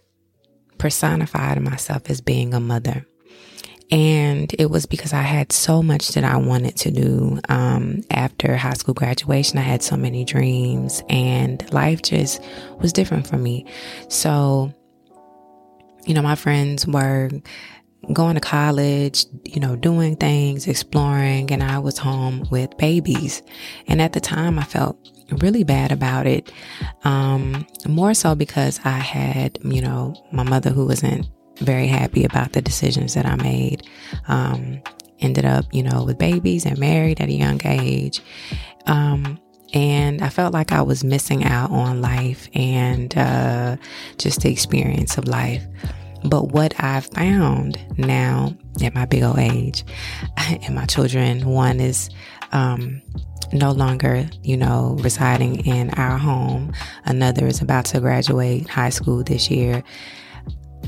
personified 0.77 1.61
myself 1.61 2.09
as 2.09 2.21
being 2.21 2.53
a 2.53 2.59
mother. 2.59 3.05
And 3.91 4.53
it 4.57 4.69
was 4.69 4.85
because 4.85 5.11
I 5.11 5.21
had 5.21 5.51
so 5.51 5.83
much 5.83 6.09
that 6.09 6.23
I 6.23 6.37
wanted 6.37 6.77
to 6.77 6.91
do 6.91 7.39
um, 7.49 8.03
after 8.09 8.55
high 8.55 8.73
school 8.73 8.93
graduation. 8.93 9.57
I 9.57 9.63
had 9.63 9.83
so 9.83 9.97
many 9.97 10.23
dreams, 10.23 11.03
and 11.09 11.71
life 11.73 12.01
just 12.01 12.41
was 12.79 12.93
different 12.93 13.27
for 13.27 13.37
me. 13.37 13.65
So 14.07 14.73
you 16.05 16.13
know, 16.13 16.21
my 16.21 16.35
friends 16.35 16.87
were 16.87 17.29
going 18.13 18.35
to 18.35 18.41
college, 18.41 19.25
you 19.45 19.59
know, 19.59 19.75
doing 19.75 20.15
things, 20.15 20.67
exploring, 20.67 21.51
and 21.51 21.61
I 21.61 21.79
was 21.79 21.97
home 21.97 22.47
with 22.49 22.75
babies. 22.77 23.43
And 23.87 24.01
at 24.01 24.13
the 24.13 24.19
time, 24.19 24.57
I 24.57 24.63
felt 24.63 24.97
really 25.41 25.63
bad 25.63 25.91
about 25.91 26.25
it. 26.25 26.51
Um, 27.03 27.65
more 27.87 28.13
so 28.13 28.35
because 28.35 28.79
I 28.83 28.97
had, 28.97 29.59
you 29.63 29.81
know, 29.81 30.15
my 30.31 30.43
mother 30.43 30.71
who 30.71 30.85
wasn't 30.87 31.29
very 31.59 31.87
happy 31.87 32.25
about 32.25 32.53
the 32.53 32.61
decisions 32.61 33.13
that 33.13 33.25
I 33.25 33.35
made. 33.35 33.87
Um, 34.27 34.81
ended 35.19 35.45
up, 35.45 35.65
you 35.71 35.83
know, 35.83 36.03
with 36.03 36.17
babies 36.17 36.65
and 36.65 36.77
married 36.79 37.21
at 37.21 37.29
a 37.29 37.33
young 37.33 37.61
age. 37.63 38.21
Um, 38.87 39.39
and 39.73 40.21
I 40.21 40.29
felt 40.29 40.53
like 40.53 40.71
I 40.71 40.81
was 40.81 41.03
missing 41.03 41.43
out 41.43 41.71
on 41.71 42.01
life 42.01 42.49
and 42.53 43.15
uh, 43.17 43.77
just 44.17 44.41
the 44.41 44.51
experience 44.51 45.17
of 45.17 45.27
life. 45.27 45.63
But 46.23 46.51
what 46.51 46.73
I've 46.79 47.05
found 47.07 47.79
now 47.97 48.55
at 48.83 48.93
my 48.93 49.05
big 49.05 49.23
old 49.23 49.39
age, 49.39 49.83
and 50.37 50.75
my 50.75 50.85
children, 50.85 51.45
one 51.45 51.79
is 51.79 52.09
um, 52.51 53.01
no 53.53 53.71
longer, 53.71 54.29
you 54.43 54.57
know, 54.57 54.97
residing 54.99 55.65
in 55.65 55.89
our 55.91 56.17
home. 56.17 56.73
Another 57.05 57.47
is 57.47 57.61
about 57.61 57.85
to 57.85 57.99
graduate 57.99 58.69
high 58.69 58.89
school 58.89 59.23
this 59.23 59.49
year. 59.49 59.83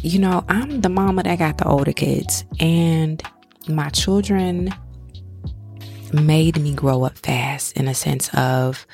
You 0.02 0.20
know, 0.20 0.44
I'm 0.50 0.82
the 0.82 0.90
mama 0.90 1.24
that 1.24 1.40
got 1.40 1.58
the 1.58 1.68
older 1.68 1.94
kids, 1.94 2.44
and 2.60 3.24
my 3.68 3.90
children 3.90 4.74
made 6.14 6.62
me 6.62 6.74
grow 6.74 7.04
up 7.04 7.18
fast 7.18 7.76
in 7.78 7.88
a 7.88 7.94
sense 7.94 8.30
of 8.34 8.86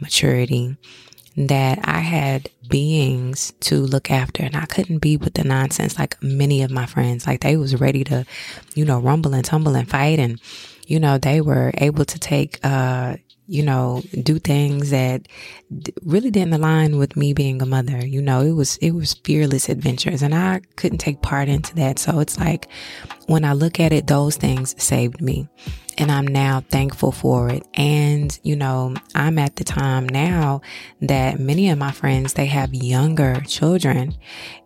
maturity 0.00 0.76
that 1.36 1.78
I 1.84 2.00
had 2.00 2.50
beings 2.68 3.52
to 3.60 3.76
look 3.76 4.10
after 4.10 4.42
and 4.42 4.56
I 4.56 4.66
couldn't 4.66 4.98
be 4.98 5.16
with 5.16 5.34
the 5.34 5.44
nonsense 5.44 5.98
like 5.98 6.22
many 6.22 6.62
of 6.62 6.70
my 6.70 6.86
friends. 6.86 7.26
Like 7.26 7.40
they 7.40 7.56
was 7.56 7.80
ready 7.80 8.04
to, 8.04 8.26
you 8.74 8.84
know, 8.84 9.00
rumble 9.00 9.34
and 9.34 9.44
tumble 9.44 9.74
and 9.74 9.88
fight 9.88 10.18
and, 10.18 10.40
you 10.86 11.00
know, 11.00 11.18
they 11.18 11.40
were 11.40 11.72
able 11.78 12.04
to 12.04 12.18
take, 12.18 12.58
uh, 12.62 13.16
you 13.46 13.62
know, 13.62 14.02
do 14.22 14.38
things 14.38 14.90
that 14.90 15.26
really 16.02 16.30
didn't 16.30 16.54
align 16.54 16.96
with 16.98 17.16
me 17.16 17.32
being 17.32 17.60
a 17.60 17.66
mother. 17.66 18.06
You 18.06 18.22
know, 18.22 18.40
it 18.40 18.52
was, 18.52 18.76
it 18.78 18.92
was 18.92 19.14
fearless 19.24 19.68
adventures 19.68 20.22
and 20.22 20.34
I 20.34 20.60
couldn't 20.76 20.98
take 20.98 21.22
part 21.22 21.48
into 21.48 21.74
that. 21.76 21.98
So 21.98 22.20
it's 22.20 22.38
like 22.38 22.68
when 23.26 23.44
I 23.44 23.52
look 23.52 23.80
at 23.80 23.92
it, 23.92 24.06
those 24.06 24.36
things 24.36 24.80
saved 24.82 25.20
me 25.20 25.48
and 25.98 26.10
I'm 26.10 26.26
now 26.26 26.60
thankful 26.70 27.12
for 27.12 27.50
it. 27.50 27.66
And, 27.74 28.38
you 28.42 28.56
know, 28.56 28.94
I'm 29.14 29.38
at 29.38 29.56
the 29.56 29.64
time 29.64 30.08
now 30.08 30.60
that 31.00 31.38
many 31.38 31.68
of 31.68 31.78
my 31.78 31.92
friends, 31.92 32.34
they 32.34 32.46
have 32.46 32.72
younger 32.72 33.40
children 33.42 34.14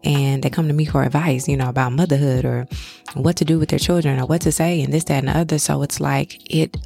and 0.05 0.43
they 0.43 0.51
come 0.51 0.69
to 0.69 0.75
me 0.75 0.85
for 0.85 1.03
advice, 1.03 1.49
you 1.49 1.57
know, 1.57 1.69
about 1.69 1.93
motherhood 1.93 2.45
or 2.45 2.67
what 3.15 3.37
to 3.37 3.45
do 3.45 3.59
with 3.59 3.71
their 3.71 3.79
children 3.79 4.21
or 4.21 4.27
what 4.27 4.43
to 4.43 4.53
say 4.53 4.83
and 4.83 4.93
this, 4.93 5.05
that, 5.05 5.19
and 5.25 5.29
the 5.29 5.39
other. 5.39 5.59
So 5.59 5.83
it's 5.83 6.01
like 6.01 6.55
it, 6.55 6.77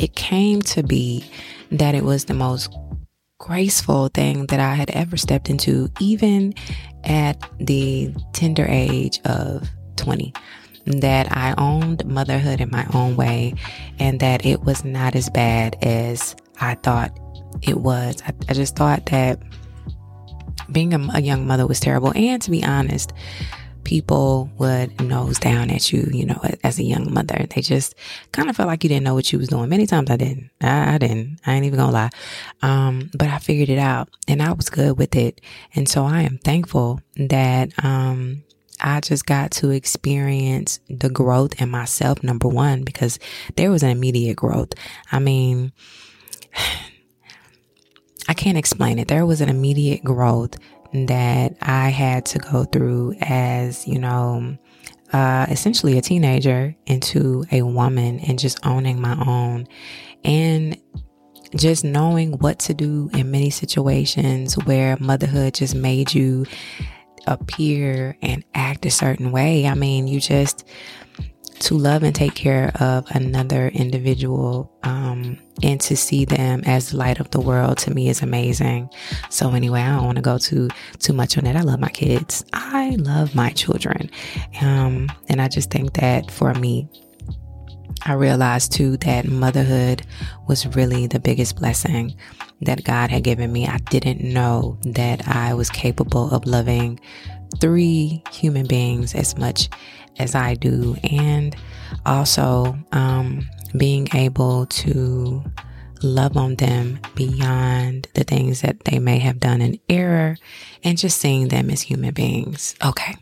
it 0.00 0.16
came 0.16 0.62
to 0.62 0.82
be 0.82 1.24
that 1.70 1.94
it 1.94 2.04
was 2.04 2.24
the 2.24 2.34
most 2.34 2.74
graceful 3.38 4.08
thing 4.08 4.46
that 4.46 4.58
I 4.58 4.74
had 4.74 4.90
ever 4.90 5.16
stepped 5.16 5.50
into, 5.50 5.90
even 6.00 6.54
at 7.04 7.38
the 7.58 8.14
tender 8.32 8.66
age 8.68 9.20
of 9.24 9.68
20 9.96 10.32
that 10.86 11.30
I 11.36 11.54
owned 11.58 12.04
motherhood 12.06 12.60
in 12.60 12.70
my 12.70 12.86
own 12.94 13.14
way 13.14 13.54
and 13.98 14.18
that 14.20 14.46
it 14.46 14.62
was 14.62 14.84
not 14.84 15.14
as 15.14 15.28
bad 15.28 15.76
as 15.82 16.34
I 16.60 16.74
thought 16.76 17.16
it 17.62 17.78
was. 17.78 18.22
I, 18.26 18.32
I 18.48 18.54
just 18.54 18.76
thought 18.76 19.04
that 19.06 19.38
being 20.72 20.94
a, 20.94 21.08
a 21.14 21.20
young 21.20 21.46
mother 21.46 21.66
was 21.66 21.80
terrible. 21.80 22.12
And 22.16 22.40
to 22.42 22.50
be 22.50 22.64
honest, 22.64 23.12
people 23.84 24.50
would 24.58 25.00
nose 25.00 25.38
down 25.38 25.70
at 25.70 25.92
you, 25.92 26.08
you 26.12 26.26
know, 26.26 26.40
as 26.62 26.78
a 26.78 26.82
young 26.82 27.12
mother. 27.12 27.46
They 27.54 27.60
just 27.60 27.94
kind 28.32 28.48
of 28.48 28.56
felt 28.56 28.68
like 28.68 28.84
you 28.84 28.88
didn't 28.88 29.04
know 29.04 29.14
what 29.14 29.32
you 29.32 29.38
was 29.38 29.48
doing. 29.48 29.68
Many 29.68 29.86
times 29.86 30.10
I 30.10 30.16
didn't. 30.16 30.50
I, 30.60 30.94
I 30.94 30.98
didn't. 30.98 31.40
I 31.46 31.54
ain't 31.54 31.64
even 31.64 31.78
gonna 31.78 31.92
lie. 31.92 32.10
Um, 32.62 33.10
but 33.14 33.28
I 33.28 33.38
figured 33.38 33.68
it 33.68 33.78
out 33.78 34.08
and 34.28 34.42
I 34.42 34.52
was 34.52 34.70
good 34.70 34.98
with 34.98 35.16
it. 35.16 35.40
And 35.74 35.88
so 35.88 36.04
I 36.04 36.22
am 36.22 36.38
thankful 36.38 37.00
that, 37.16 37.72
um, 37.84 38.44
I 38.82 39.00
just 39.00 39.26
got 39.26 39.50
to 39.52 39.70
experience 39.70 40.80
the 40.88 41.10
growth 41.10 41.60
in 41.60 41.68
myself, 41.68 42.22
number 42.22 42.48
one, 42.48 42.82
because 42.82 43.18
there 43.56 43.70
was 43.70 43.82
an 43.82 43.90
immediate 43.90 44.36
growth. 44.36 44.72
I 45.12 45.18
mean, 45.18 45.72
I 48.28 48.34
can't 48.34 48.56
explain 48.56 48.98
it. 48.98 49.08
There 49.08 49.26
was 49.26 49.40
an 49.40 49.48
immediate 49.48 50.04
growth 50.04 50.56
that 50.92 51.56
I 51.62 51.88
had 51.88 52.26
to 52.26 52.38
go 52.38 52.64
through 52.64 53.14
as, 53.20 53.86
you 53.86 53.98
know, 53.98 54.56
uh, 55.12 55.46
essentially 55.48 55.98
a 55.98 56.02
teenager 56.02 56.74
into 56.86 57.44
a 57.50 57.62
woman 57.62 58.20
and 58.20 58.38
just 58.38 58.64
owning 58.64 59.00
my 59.00 59.16
own 59.26 59.66
and 60.24 60.76
just 61.56 61.84
knowing 61.84 62.32
what 62.38 62.60
to 62.60 62.74
do 62.74 63.10
in 63.12 63.30
many 63.30 63.50
situations 63.50 64.54
where 64.64 64.96
motherhood 65.00 65.54
just 65.54 65.74
made 65.74 66.14
you 66.14 66.46
appear 67.26 68.16
and 68.22 68.44
act 68.54 68.86
a 68.86 68.90
certain 68.90 69.32
way. 69.32 69.66
I 69.66 69.74
mean, 69.74 70.06
you 70.06 70.20
just 70.20 70.66
to 71.60 71.76
love 71.76 72.02
and 72.02 72.14
take 72.14 72.34
care 72.34 72.72
of 72.80 73.06
another 73.10 73.68
individual 73.68 74.72
um, 74.82 75.38
and 75.62 75.80
to 75.82 75.96
see 75.96 76.24
them 76.24 76.62
as 76.64 76.90
the 76.90 76.96
light 76.96 77.20
of 77.20 77.30
the 77.30 77.40
world 77.40 77.78
to 77.78 77.92
me 77.92 78.08
is 78.08 78.22
amazing. 78.22 78.88
So 79.28 79.50
anyway, 79.52 79.82
I 79.82 79.94
don't 79.94 80.06
want 80.06 80.16
to 80.16 80.22
go 80.22 80.38
too 80.38 80.68
too 80.98 81.12
much 81.12 81.36
on 81.36 81.44
that. 81.44 81.56
I 81.56 81.60
love 81.60 81.80
my 81.80 81.90
kids. 81.90 82.44
I 82.52 82.96
love 82.96 83.34
my 83.34 83.50
children, 83.50 84.10
um, 84.60 85.10
and 85.28 85.40
I 85.40 85.48
just 85.48 85.70
think 85.70 85.94
that 85.94 86.30
for 86.30 86.54
me, 86.54 86.88
I 88.06 88.14
realized 88.14 88.72
too 88.72 88.96
that 88.98 89.26
motherhood 89.26 90.02
was 90.48 90.66
really 90.74 91.06
the 91.06 91.20
biggest 91.20 91.56
blessing 91.56 92.16
that 92.62 92.84
God 92.84 93.10
had 93.10 93.24
given 93.24 93.52
me. 93.52 93.66
I 93.66 93.78
didn't 93.90 94.22
know 94.22 94.78
that 94.84 95.28
I 95.28 95.54
was 95.54 95.68
capable 95.70 96.30
of 96.30 96.46
loving 96.46 96.98
three 97.60 98.22
human 98.32 98.66
beings 98.66 99.14
as 99.14 99.36
much 99.36 99.68
as 100.20 100.34
I 100.34 100.54
do, 100.54 100.96
and 101.02 101.56
also 102.04 102.78
um, 102.92 103.48
being 103.76 104.08
able 104.14 104.66
to 104.66 105.42
love 106.02 106.36
on 106.36 106.54
them 106.56 106.98
beyond 107.14 108.08
the 108.14 108.24
things 108.24 108.60
that 108.62 108.84
they 108.84 108.98
may 108.98 109.18
have 109.18 109.40
done 109.40 109.60
in 109.60 109.78
error 109.88 110.36
and 110.84 110.96
just 110.96 111.18
seeing 111.18 111.48
them 111.48 111.70
as 111.70 111.82
human 111.82 112.14
beings. 112.14 112.74
Okay. 112.84 113.16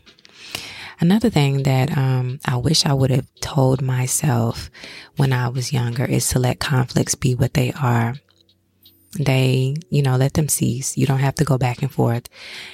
Another 1.01 1.29
thing 1.29 1.63
that 1.63 1.97
um, 1.97 2.39
I 2.45 2.57
wish 2.57 2.85
I 2.85 2.93
would 2.93 3.09
have 3.09 3.27
told 3.39 3.81
myself 3.81 4.69
when 5.15 5.31
I 5.31 5.47
was 5.47 5.71
younger 5.71 6.03
is 6.03 6.27
to 6.29 6.39
let 6.39 6.59
conflicts 6.59 7.15
be 7.15 7.35
what 7.35 7.53
they 7.53 7.71
are 7.73 8.15
they, 9.17 9.75
you 9.89 10.01
know, 10.03 10.17
let 10.17 10.33
them 10.33 10.47
cease. 10.47 10.95
You 10.95 11.07
don't 11.07 11.19
have 11.19 11.35
to 11.35 11.43
go 11.43 11.57
back 11.57 11.81
and 11.81 11.91
forth. 11.91 12.29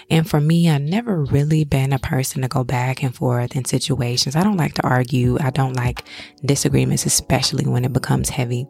And 0.09 0.29
for 0.29 0.41
me, 0.41 0.69
I've 0.69 0.81
never 0.81 1.23
really 1.23 1.63
been 1.63 1.93
a 1.93 1.99
person 1.99 2.41
to 2.41 2.47
go 2.47 2.63
back 2.63 3.03
and 3.03 3.15
forth 3.15 3.55
in 3.55 3.63
situations. 3.63 4.35
I 4.35 4.43
don't 4.43 4.57
like 4.57 4.73
to 4.75 4.83
argue. 4.83 5.37
I 5.39 5.49
don't 5.49 5.75
like 5.75 6.03
disagreements, 6.43 7.05
especially 7.05 7.65
when 7.65 7.85
it 7.85 7.93
becomes 7.93 8.29
heavy. 8.29 8.67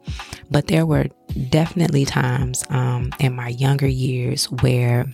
But 0.52 0.68
there 0.68 0.86
were 0.86 1.08
definitely 1.50 2.06
times 2.06 2.64
um, 2.70 3.12
in 3.20 3.36
my 3.36 3.50
younger 3.50 3.88
years 3.88 4.46
where 4.46 5.06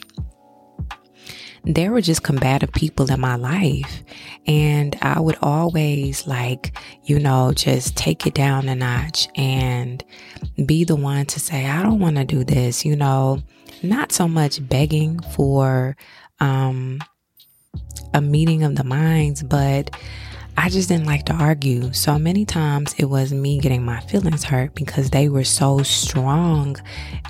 there 1.64 1.92
were 1.92 2.02
just 2.02 2.24
combative 2.24 2.72
people 2.72 3.12
in 3.12 3.20
my 3.20 3.36
life. 3.36 4.04
And 4.48 4.98
I 5.02 5.20
would 5.20 5.38
always 5.42 6.26
like, 6.26 6.76
you 7.04 7.20
know, 7.20 7.54
just 7.54 7.96
take 7.96 8.26
it 8.26 8.34
down 8.34 8.68
a 8.68 8.76
notch 8.76 9.28
and 9.36 10.04
be 10.66 10.84
the 10.84 10.96
one 10.96 11.26
to 11.28 11.40
say, 11.40 11.68
I 11.68 11.84
don't 11.84 12.00
want 12.00 12.16
to 12.18 12.24
do 12.24 12.44
this, 12.44 12.84
you 12.84 12.96
know, 12.96 13.42
not 13.84 14.12
so 14.12 14.28
much 14.28 14.68
begging 14.68 15.20
for, 15.20 15.96
um, 16.40 17.00
a 18.14 18.22
meeting 18.22 18.64
of 18.64 18.76
the 18.76 18.84
minds, 18.84 19.44
but 19.44 19.96
I 20.58 20.70
just 20.70 20.90
didn't 20.90 21.06
like 21.06 21.26
to 21.26 21.34
argue. 21.34 21.92
So 21.94 22.20
many 22.20 22.46
times 22.46 22.94
it 22.98 23.06
was 23.06 23.34
me 23.34 23.60
getting 23.60 23.84
my 23.84 24.00
feelings 24.02 24.44
hurt 24.44 24.76
because 24.76 25.10
they 25.10 25.30
were 25.30 25.44
so 25.44 25.82
strong 25.82 26.78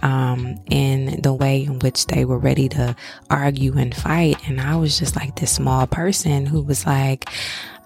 um, 0.02 0.58
in 0.70 1.22
the 1.22 1.34
way 1.34 1.64
in 1.64 1.80
which 1.80 2.08
they 2.08 2.26
were 2.26 2.40
ready 2.40 2.68
to 2.70 2.96
argue 3.30 3.78
and 3.78 3.96
fight. 3.96 4.38
And 4.50 4.60
I 4.60 4.76
was 4.76 4.98
just 5.00 5.16
like 5.16 5.36
this 5.36 5.52
small 5.52 5.88
person 5.88 6.46
who 6.46 6.62
was 6.62 6.86
like, 6.86 7.30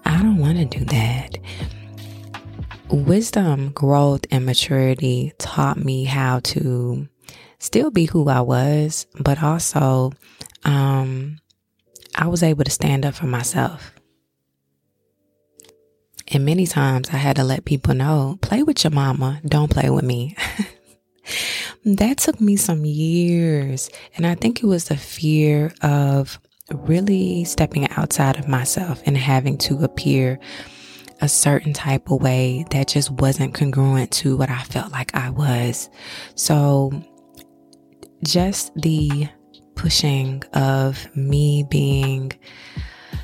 I 0.04 0.20
don't 0.22 0.38
want 0.38 0.58
to 0.58 0.78
do 0.78 0.84
that. 0.86 1.38
Wisdom, 2.88 3.70
growth, 3.70 4.26
and 4.30 4.46
maturity 4.46 5.32
taught 5.38 5.76
me 5.76 6.04
how 6.04 6.40
to 6.40 7.08
still 7.58 7.90
be 7.90 8.06
who 8.06 8.28
I 8.28 8.40
was, 8.40 9.06
but 9.18 9.42
also 9.42 10.12
um, 10.64 11.38
I 12.14 12.28
was 12.28 12.42
able 12.42 12.64
to 12.64 12.70
stand 12.70 13.04
up 13.04 13.14
for 13.14 13.26
myself. 13.26 13.92
And 16.36 16.44
many 16.44 16.66
times 16.66 17.08
I 17.14 17.16
had 17.16 17.36
to 17.36 17.44
let 17.44 17.64
people 17.64 17.94
know, 17.94 18.38
play 18.42 18.62
with 18.62 18.84
your 18.84 18.90
mama, 18.90 19.40
don't 19.46 19.70
play 19.70 19.88
with 19.88 20.04
me. 20.04 20.36
that 21.86 22.18
took 22.18 22.42
me 22.42 22.56
some 22.56 22.84
years. 22.84 23.88
And 24.18 24.26
I 24.26 24.34
think 24.34 24.62
it 24.62 24.66
was 24.66 24.84
the 24.84 24.98
fear 24.98 25.72
of 25.80 26.38
really 26.70 27.44
stepping 27.44 27.88
outside 27.92 28.38
of 28.38 28.48
myself 28.48 29.02
and 29.06 29.16
having 29.16 29.56
to 29.56 29.82
appear 29.82 30.38
a 31.22 31.28
certain 31.30 31.72
type 31.72 32.10
of 32.10 32.20
way 32.20 32.66
that 32.70 32.88
just 32.88 33.10
wasn't 33.12 33.54
congruent 33.54 34.10
to 34.10 34.36
what 34.36 34.50
I 34.50 34.62
felt 34.64 34.92
like 34.92 35.14
I 35.14 35.30
was. 35.30 35.88
So 36.34 36.92
just 38.26 38.74
the 38.74 39.26
pushing 39.74 40.42
of 40.52 41.16
me 41.16 41.64
being 41.70 42.34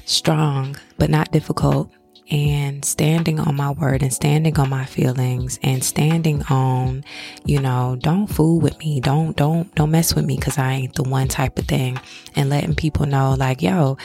strong, 0.07 0.77
but 0.96 1.11
not 1.11 1.31
difficult 1.31 1.90
and 2.31 2.85
standing 2.85 3.41
on 3.41 3.57
my 3.57 3.71
word 3.71 4.03
and 4.03 4.13
standing 4.13 4.59
on 4.59 4.69
my 4.71 4.85
feelings 4.85 5.59
and 5.63 5.83
standing 5.83 6.43
on, 6.45 7.05
you 7.45 7.61
know, 7.61 7.97
don't 8.01 8.27
fool 8.29 8.61
with 8.61 8.79
me. 8.79 9.01
Don't, 9.01 9.37
don't, 9.37 9.75
don't 9.75 9.91
mess 9.91 10.15
with 10.15 10.25
me 10.25 10.37
because 10.37 10.57
I 10.59 10.73
ain't 10.73 10.95
the 10.95 11.03
one 11.03 11.29
type 11.29 11.59
of 11.59 11.67
thing. 11.67 12.01
And 12.35 12.49
letting 12.49 12.75
people 12.75 13.07
know, 13.07 13.35
like, 13.35 13.61
yo, 13.61 13.99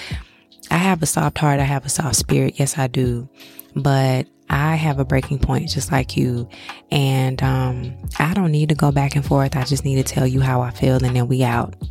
I 0.71 0.77
have 0.77 1.01
a 1.01 1.05
soft 1.05 1.37
heart. 1.37 1.59
I 1.59 1.63
have 1.63 1.85
a 1.85 1.89
soft 1.89 2.15
spirit. 2.15 2.59
Yes, 2.59 2.77
I 2.77 2.87
do. 2.87 3.29
But 3.75 4.27
I 4.49 4.75
have 4.75 4.99
a 4.99 5.05
breaking 5.05 5.39
point 5.39 5.69
just 5.69 5.91
like 5.91 6.17
you. 6.17 6.49
And 6.91 7.41
um, 7.43 7.95
I 8.17 8.33
don't 8.33 8.51
need 8.51 8.69
to 8.69 8.75
go 8.75 8.91
back 8.91 9.15
and 9.15 9.25
forth. 9.25 9.55
I 9.55 9.63
just 9.63 9.85
need 9.85 9.95
to 9.95 10.03
tell 10.03 10.25
you 10.25 10.41
how 10.41 10.61
I 10.61 10.71
feel 10.71 10.95
and 11.03 11.15
then 11.15 11.27
we 11.27 11.43
out. 11.43 11.75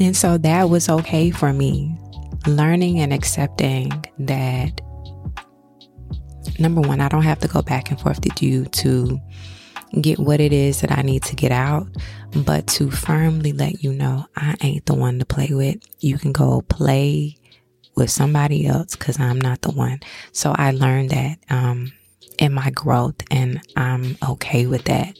and 0.00 0.16
so 0.16 0.38
that 0.38 0.70
was 0.70 0.88
okay 0.88 1.30
for 1.30 1.52
me 1.52 1.96
learning 2.46 3.00
and 3.00 3.12
accepting 3.12 4.04
that 4.18 4.80
number 6.58 6.80
one, 6.80 7.00
I 7.00 7.08
don't 7.08 7.22
have 7.22 7.40
to 7.40 7.48
go 7.48 7.62
back 7.62 7.90
and 7.90 8.00
forth 8.00 8.20
to 8.20 8.46
you 8.46 8.64
to 8.66 9.20
get 10.00 10.18
what 10.18 10.40
it 10.40 10.52
is 10.52 10.80
that 10.80 10.92
I 10.92 11.02
need 11.02 11.22
to 11.24 11.36
get 11.36 11.52
out, 11.52 11.86
but 12.44 12.66
to 12.68 12.90
firmly 12.90 13.52
let 13.52 13.82
you 13.82 13.92
know 13.92 14.26
I 14.36 14.56
ain't 14.60 14.86
the 14.86 14.94
one 14.94 15.18
to 15.18 15.24
play 15.24 15.48
with. 15.50 15.76
You 16.00 16.18
can 16.18 16.32
go 16.32 16.62
play 16.62 17.36
with 17.96 18.10
somebody 18.10 18.66
else 18.66 18.96
because 18.96 19.18
I'm 19.18 19.40
not 19.40 19.62
the 19.62 19.72
one. 19.72 20.00
So 20.32 20.54
I 20.56 20.72
learned 20.72 21.10
that 21.10 21.38
um, 21.50 21.92
in 22.38 22.52
my 22.52 22.70
growth, 22.70 23.16
and 23.30 23.60
I'm 23.76 24.16
okay 24.28 24.66
with 24.66 24.84
that. 24.84 25.18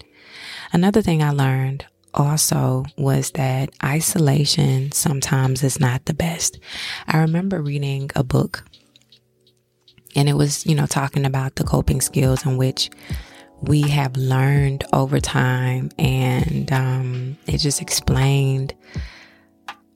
Another 0.72 1.02
thing 1.02 1.22
I 1.22 1.30
learned 1.30 1.86
also 2.14 2.84
was 2.96 3.30
that 3.32 3.70
isolation 3.84 4.92
sometimes 4.92 5.62
is 5.62 5.80
not 5.80 6.04
the 6.06 6.14
best. 6.14 6.58
I 7.06 7.18
remember 7.18 7.60
reading 7.62 8.10
a 8.14 8.24
book 8.24 8.64
and 10.16 10.28
it 10.28 10.34
was, 10.34 10.66
you 10.66 10.74
know, 10.74 10.86
talking 10.86 11.24
about 11.24 11.56
the 11.56 11.64
coping 11.64 12.00
skills 12.00 12.44
in 12.44 12.56
which 12.56 12.90
we 13.60 13.82
have 13.82 14.16
learned 14.16 14.84
over 14.92 15.20
time. 15.20 15.90
And 15.98 16.70
um, 16.72 17.38
it 17.46 17.58
just 17.58 17.82
explained 17.82 18.74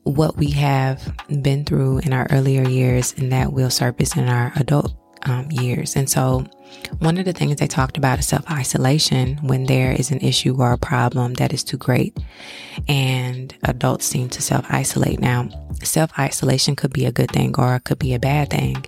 what 0.05 0.37
we 0.37 0.51
have 0.51 1.15
been 1.43 1.65
through 1.65 1.99
in 1.99 2.13
our 2.13 2.27
earlier 2.31 2.69
years 2.69 3.15
and 3.17 3.33
that 3.33 3.53
will 3.53 3.71
surface 3.71 4.17
in 4.17 4.29
our 4.29 4.53
adult 4.57 4.95
um, 5.25 5.51
years. 5.51 5.97
And 5.97 6.11
so 6.11 6.47
one 6.99 7.19
of 7.19 7.25
the 7.25 7.33
things 7.33 7.57
they 7.57 7.67
talked 7.67 7.97
about 7.97 8.19
is 8.19 8.29
self 8.29 8.49
isolation 8.51 9.39
when 9.39 9.65
there 9.65 9.93
is 9.93 10.11
an 10.11 10.21
issue 10.21 10.57
or 10.61 10.73
a 10.73 10.79
problem 10.79 11.35
that 11.35 11.53
is 11.53 11.65
too 11.65 11.77
great. 11.77 12.17
And 12.89 13.55
adults 13.65 14.07
seem 14.07 14.29
to 14.31 14.43
self 14.43 14.67
isolate. 14.69 15.21
Now, 15.21 15.49
self 15.83 16.17
isolation 16.19 16.77
could 16.77 16.93
be 16.93 17.07
a 17.07 17.13
good 17.13 17.31
thing 17.31 17.55
or 17.59 17.77
it 17.77 17.85
could 17.85 17.99
be 17.99 18.15
a 18.15 18.19
bad 18.19 18.51
thing. 18.51 18.85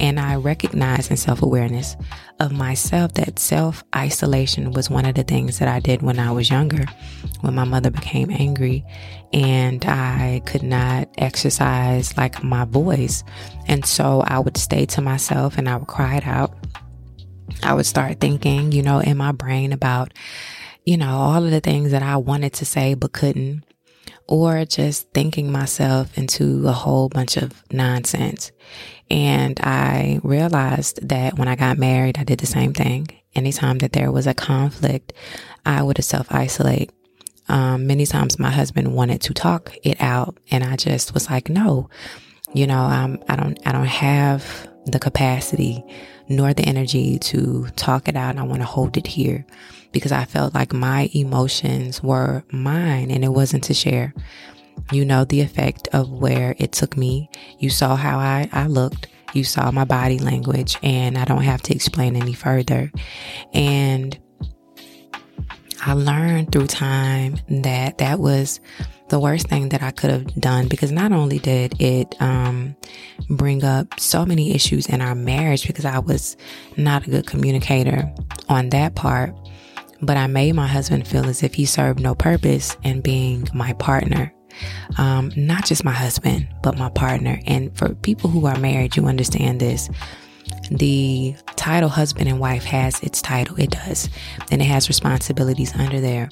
And 0.00 0.18
I 0.18 0.36
recognize 0.36 1.10
in 1.10 1.16
self 1.16 1.42
awareness 1.42 1.96
of 2.40 2.52
myself 2.52 3.14
that 3.14 3.38
self 3.38 3.84
isolation 3.94 4.72
was 4.72 4.90
one 4.90 5.04
of 5.04 5.14
the 5.14 5.22
things 5.22 5.58
that 5.58 5.68
I 5.68 5.80
did 5.80 6.02
when 6.02 6.18
I 6.18 6.32
was 6.32 6.50
younger, 6.50 6.86
when 7.42 7.54
my 7.54 7.64
mother 7.64 7.90
became 7.90 8.30
angry 8.30 8.84
and 9.32 9.84
I 9.84 10.42
could 10.46 10.62
not 10.62 11.08
exercise 11.18 12.16
like 12.16 12.42
my 12.42 12.64
voice. 12.64 13.24
And 13.68 13.84
so 13.84 14.22
I 14.26 14.38
would 14.38 14.56
stay 14.56 14.86
to 14.86 15.00
myself 15.00 15.58
and 15.58 15.68
I 15.68 15.76
would 15.76 15.88
cry 15.88 16.16
it 16.16 16.26
out. 16.26 16.54
I 17.62 17.74
would 17.74 17.86
start 17.86 18.20
thinking, 18.20 18.72
you 18.72 18.82
know, 18.82 18.98
in 19.00 19.16
my 19.16 19.32
brain 19.32 19.72
about, 19.72 20.12
you 20.84 20.96
know, 20.96 21.10
all 21.10 21.44
of 21.44 21.50
the 21.50 21.60
things 21.60 21.90
that 21.90 22.02
I 22.02 22.16
wanted 22.16 22.52
to 22.54 22.64
say 22.64 22.94
but 22.94 23.12
couldn't, 23.12 23.64
or 24.28 24.64
just 24.64 25.10
thinking 25.12 25.50
myself 25.50 26.16
into 26.16 26.66
a 26.68 26.72
whole 26.72 27.08
bunch 27.08 27.36
of 27.36 27.62
nonsense. 27.72 28.52
And 29.10 29.58
I 29.60 30.20
realized 30.22 31.08
that 31.08 31.38
when 31.38 31.48
I 31.48 31.56
got 31.56 31.78
married, 31.78 32.18
I 32.18 32.24
did 32.24 32.40
the 32.40 32.46
same 32.46 32.72
thing. 32.72 33.08
Anytime 33.34 33.78
that 33.78 33.92
there 33.92 34.10
was 34.10 34.26
a 34.26 34.34
conflict, 34.34 35.12
I 35.64 35.82
would 35.82 36.02
self 36.02 36.26
isolate. 36.32 36.90
Um, 37.48 37.86
many 37.86 38.06
times 38.06 38.38
my 38.38 38.50
husband 38.50 38.92
wanted 38.94 39.20
to 39.22 39.34
talk 39.34 39.72
it 39.84 40.00
out 40.00 40.36
and 40.50 40.64
I 40.64 40.74
just 40.74 41.14
was 41.14 41.30
like, 41.30 41.48
no, 41.48 41.88
you 42.52 42.66
know, 42.66 42.80
um, 42.80 43.22
I 43.28 43.36
don't, 43.36 43.58
I 43.64 43.70
don't 43.70 43.84
have 43.86 44.68
the 44.86 44.98
capacity 44.98 45.84
nor 46.28 46.54
the 46.54 46.64
energy 46.64 47.18
to 47.18 47.66
talk 47.76 48.08
it 48.08 48.16
out. 48.16 48.36
I 48.36 48.42
want 48.42 48.62
to 48.62 48.66
hold 48.66 48.96
it 48.96 49.06
here 49.06 49.44
because 49.92 50.12
I 50.12 50.24
felt 50.24 50.54
like 50.54 50.72
my 50.72 51.10
emotions 51.14 52.02
were 52.02 52.44
mine 52.50 53.10
and 53.10 53.24
it 53.24 53.28
wasn't 53.28 53.64
to 53.64 53.74
share. 53.74 54.14
You 54.92 55.04
know 55.04 55.24
the 55.24 55.40
effect 55.40 55.88
of 55.92 56.10
where 56.10 56.54
it 56.58 56.72
took 56.72 56.96
me. 56.96 57.30
You 57.58 57.70
saw 57.70 57.96
how 57.96 58.18
I, 58.18 58.48
I 58.52 58.66
looked. 58.66 59.08
You 59.32 59.42
saw 59.42 59.70
my 59.70 59.84
body 59.84 60.18
language, 60.18 60.78
and 60.82 61.18
I 61.18 61.24
don't 61.24 61.42
have 61.42 61.60
to 61.62 61.74
explain 61.74 62.14
any 62.14 62.32
further. 62.32 62.92
And 63.52 64.16
I 65.84 65.92
learned 65.92 66.52
through 66.52 66.68
time 66.68 67.38
that 67.48 67.98
that 67.98 68.18
was 68.18 68.60
the 69.08 69.20
worst 69.20 69.48
thing 69.48 69.68
that 69.68 69.82
I 69.82 69.90
could 69.90 70.10
have 70.10 70.34
done 70.34 70.68
because 70.68 70.90
not 70.90 71.12
only 71.12 71.38
did 71.38 71.80
it 71.80 72.20
um, 72.20 72.76
bring 73.30 73.62
up 73.64 73.98
so 74.00 74.26
many 74.26 74.54
issues 74.54 74.86
in 74.86 75.00
our 75.00 75.14
marriage 75.14 75.66
because 75.66 75.84
I 75.84 75.98
was 75.98 76.36
not 76.76 77.06
a 77.06 77.10
good 77.10 77.26
communicator 77.26 78.12
on 78.48 78.70
that 78.70 78.94
part, 78.94 79.34
but 80.02 80.16
I 80.16 80.26
made 80.26 80.54
my 80.54 80.66
husband 80.66 81.06
feel 81.06 81.26
as 81.26 81.42
if 81.42 81.54
he 81.54 81.64
served 81.64 82.00
no 82.00 82.14
purpose 82.14 82.76
in 82.82 83.00
being 83.00 83.48
my 83.54 83.72
partner. 83.74 84.32
Um, 84.96 85.32
not 85.36 85.66
just 85.66 85.84
my 85.84 85.92
husband, 85.92 86.48
but 86.62 86.78
my 86.78 86.88
partner. 86.88 87.38
And 87.46 87.76
for 87.76 87.94
people 87.96 88.30
who 88.30 88.46
are 88.46 88.58
married, 88.58 88.96
you 88.96 89.06
understand 89.06 89.60
this 89.60 89.90
the 90.70 91.34
title 91.56 91.88
husband 91.88 92.28
and 92.28 92.40
wife 92.40 92.64
has 92.64 93.00
its 93.02 93.22
title, 93.22 93.58
it 93.58 93.70
does, 93.70 94.08
and 94.50 94.60
it 94.60 94.66
has 94.66 94.88
responsibilities 94.88 95.74
under 95.74 96.00
there. 96.00 96.28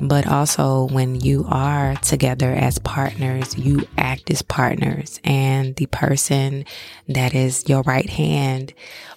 But 0.00 0.26
also, 0.26 0.88
when 0.88 1.20
you 1.20 1.44
are 1.48 1.94
together 1.96 2.52
as 2.52 2.78
partners, 2.78 3.56
you 3.58 3.86
act 3.98 4.30
as 4.30 4.42
partners, 4.42 5.20
and 5.24 5.76
the 5.76 5.86
person 5.86 6.64
that 7.08 7.34
is 7.34 7.68
your 7.68 7.82
right 7.82 8.08
hand 8.08 8.72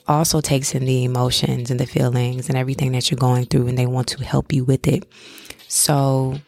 also 0.08 0.41
takes 0.41 0.75
in 0.75 0.86
the 0.86 1.04
emotions 1.04 1.71
and 1.71 1.80
the 1.80 1.86
feelings 1.86 2.49
and 2.49 2.58
everything 2.58 2.91
that 2.91 3.10
you're 3.10 3.17
going 3.17 3.45
through, 3.45 3.67
and 3.67 3.78
they 3.78 3.86
want 3.86 4.08
to 4.10 4.23
help 4.23 4.51
you 4.51 4.63
with 4.63 4.88
it. 4.88 5.08
So, 5.67 6.39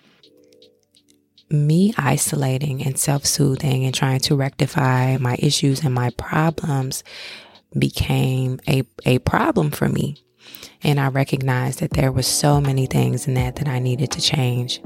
me 1.49 1.93
isolating 1.97 2.83
and 2.83 2.97
self 2.99 3.25
soothing 3.25 3.85
and 3.85 3.93
trying 3.93 4.19
to 4.19 4.35
rectify 4.35 5.17
my 5.17 5.37
issues 5.39 5.83
and 5.83 5.93
my 5.93 6.09
problems 6.11 7.03
became 7.77 8.59
a, 8.67 8.83
a 9.05 9.19
problem 9.19 9.71
for 9.71 9.89
me. 9.89 10.23
And 10.83 10.99
I 10.99 11.07
recognized 11.07 11.79
that 11.79 11.91
there 11.91 12.11
were 12.11 12.23
so 12.23 12.61
many 12.61 12.85
things 12.85 13.27
in 13.27 13.33
that 13.33 13.57
that 13.57 13.67
I 13.67 13.79
needed 13.79 14.11
to 14.11 14.21
change. 14.21 14.81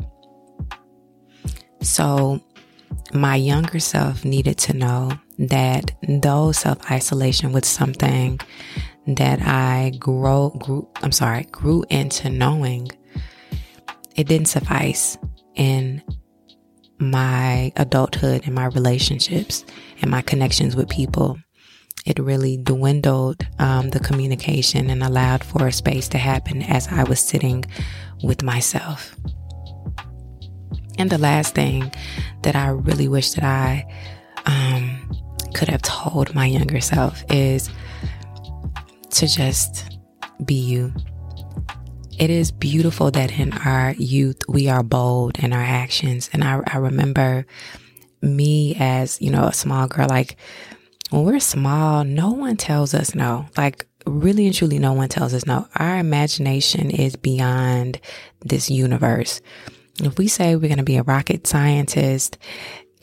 So 1.82 2.42
my 3.14 3.36
younger 3.36 3.80
self 3.80 4.24
needed 4.24 4.58
to 4.60 4.74
know 4.74 5.12
that 5.38 5.92
though 6.08 6.52
self 6.52 6.90
isolation 6.92 7.52
was 7.52 7.68
something 7.68 8.40
that 9.08 9.42
I 9.42 9.92
grow 10.00 10.50
grew 10.50 10.88
I'm 11.02 11.12
sorry, 11.12 11.44
grew 11.52 11.84
into 11.90 12.30
knowing, 12.30 12.90
it 14.16 14.28
didn't 14.28 14.48
suffice 14.48 15.18
in 15.56 16.02
my 17.00 17.74
adulthood 17.78 18.44
and 18.46 18.54
my 18.54 18.66
relationships 18.66 19.66
and 20.02 20.12
my 20.12 20.22
connections 20.22 20.76
with 20.76 20.88
people 20.88 21.38
it 22.06 22.20
really 22.20 22.58
dwindled 22.58 23.46
um, 23.60 23.90
the 23.90 24.00
communication 24.00 24.90
and 24.90 25.04
allowed 25.04 25.44
for 25.44 25.68
a 25.68 25.72
space 25.72 26.08
to 26.10 26.18
happen 26.18 26.62
as 26.64 26.88
I 26.88 27.04
was 27.04 27.20
sitting 27.20 27.66
with 28.24 28.44
myself. 28.44 29.16
And 30.98 31.10
the 31.10 31.18
last 31.18 31.56
thing 31.56 31.92
that 32.44 32.56
I 32.56 32.70
really 32.70 33.08
wish 33.08 33.32
that 33.32 33.44
I 33.44 33.86
um, 34.46 35.10
could 35.54 35.70
have 35.70 35.82
told 35.82 36.34
my 36.34 36.46
younger 36.46 36.82
self 36.82 37.24
is 37.30 37.70
to 39.12 39.28
just 39.28 39.98
be 40.46 40.56
you. 40.56 40.94
It 42.18 42.30
is 42.30 42.52
beautiful 42.52 43.10
that 43.12 43.32
in 43.40 43.54
our 43.54 43.94
youth 43.94 44.42
we 44.48 44.70
are 44.70 44.84
bold 44.84 45.40
in 45.40 45.54
our 45.54 45.62
actions. 45.64 46.30
And 46.34 46.44
I, 46.44 46.62
I 46.68 46.78
remember 46.78 47.46
me 48.22 48.76
as, 48.80 49.20
you 49.22 49.32
know, 49.32 49.46
a 49.46 49.54
small 49.54 49.88
girl, 49.88 50.08
like 50.08 50.38
when 51.12 51.26
we're 51.26 51.40
small, 51.40 52.04
no 52.04 52.32
one 52.32 52.58
tells 52.58 52.94
us 52.94 53.14
no. 53.14 53.46
Like, 53.58 53.86
really 54.06 54.46
and 54.46 54.56
truly, 54.56 54.80
no 54.80 54.94
one 54.94 55.10
tells 55.10 55.34
us 55.34 55.46
no. 55.46 55.68
Our 55.76 55.98
imagination 55.98 56.90
is 56.90 57.16
beyond 57.18 58.00
this 58.46 58.70
universe. 58.70 59.42
If 60.02 60.18
we 60.18 60.28
say 60.28 60.56
we're 60.56 60.70
going 60.70 60.78
to 60.78 60.84
be 60.84 60.96
a 60.96 61.04
rocket 61.04 61.46
scientist, 61.46 62.38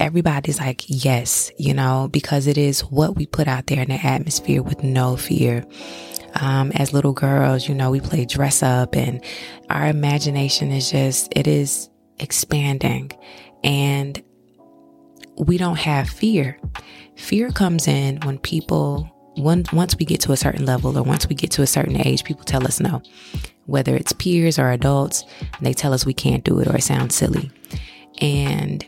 everybody's 0.01 0.59
like, 0.59 0.85
yes, 0.87 1.53
you 1.59 1.75
know, 1.75 2.09
because 2.11 2.47
it 2.47 2.57
is 2.57 2.81
what 2.81 3.15
we 3.15 3.27
put 3.27 3.47
out 3.47 3.67
there 3.67 3.83
in 3.83 3.91
the 3.91 4.07
atmosphere 4.07 4.63
with 4.63 4.83
no 4.83 5.17
fear. 5.17 5.67
Um, 6.41 6.73
as 6.73 6.95
little 6.95 7.13
girls, 7.13 7.69
you 7.69 7.75
know, 7.75 7.91
we 7.91 8.01
play 8.01 8.25
dress 8.25 8.63
up 8.63 8.97
and 8.97 9.23
our 9.69 9.87
imagination 9.87 10.71
is 10.71 10.91
just, 10.91 11.33
it 11.37 11.47
is 11.47 11.91
expanding 12.19 13.13
and 13.63 14.23
we 15.39 15.59
don't 15.59 15.79
have 15.79 16.09
fear. 16.09 16.59
Fear 17.17 17.51
comes 17.51 17.89
in 17.89 18.21
when 18.21 18.39
people, 18.39 19.11
once, 19.37 19.73
once 19.73 19.97
we 19.97 20.05
get 20.05 20.21
to 20.23 20.33
a 20.33 20.37
certain 20.37 20.65
level 20.65 20.97
or 20.99 21.03
once 21.03 21.29
we 21.29 21.35
get 21.35 21.51
to 21.53 21.63
a 21.63 21.67
certain 21.67 21.97
age, 22.07 22.25
people 22.25 22.45
tell 22.45 22.65
us 22.65 22.81
no. 22.81 23.03
Whether 23.67 23.95
it's 23.95 24.13
peers 24.13 24.59
or 24.59 24.71
adults, 24.71 25.25
they 25.61 25.73
tell 25.73 25.93
us 25.93 26.07
we 26.07 26.15
can't 26.15 26.45
do 26.45 26.59
it 26.61 26.69
or 26.69 26.77
it 26.77 26.83
sounds 26.83 27.15
silly. 27.15 27.51
And 28.21 28.85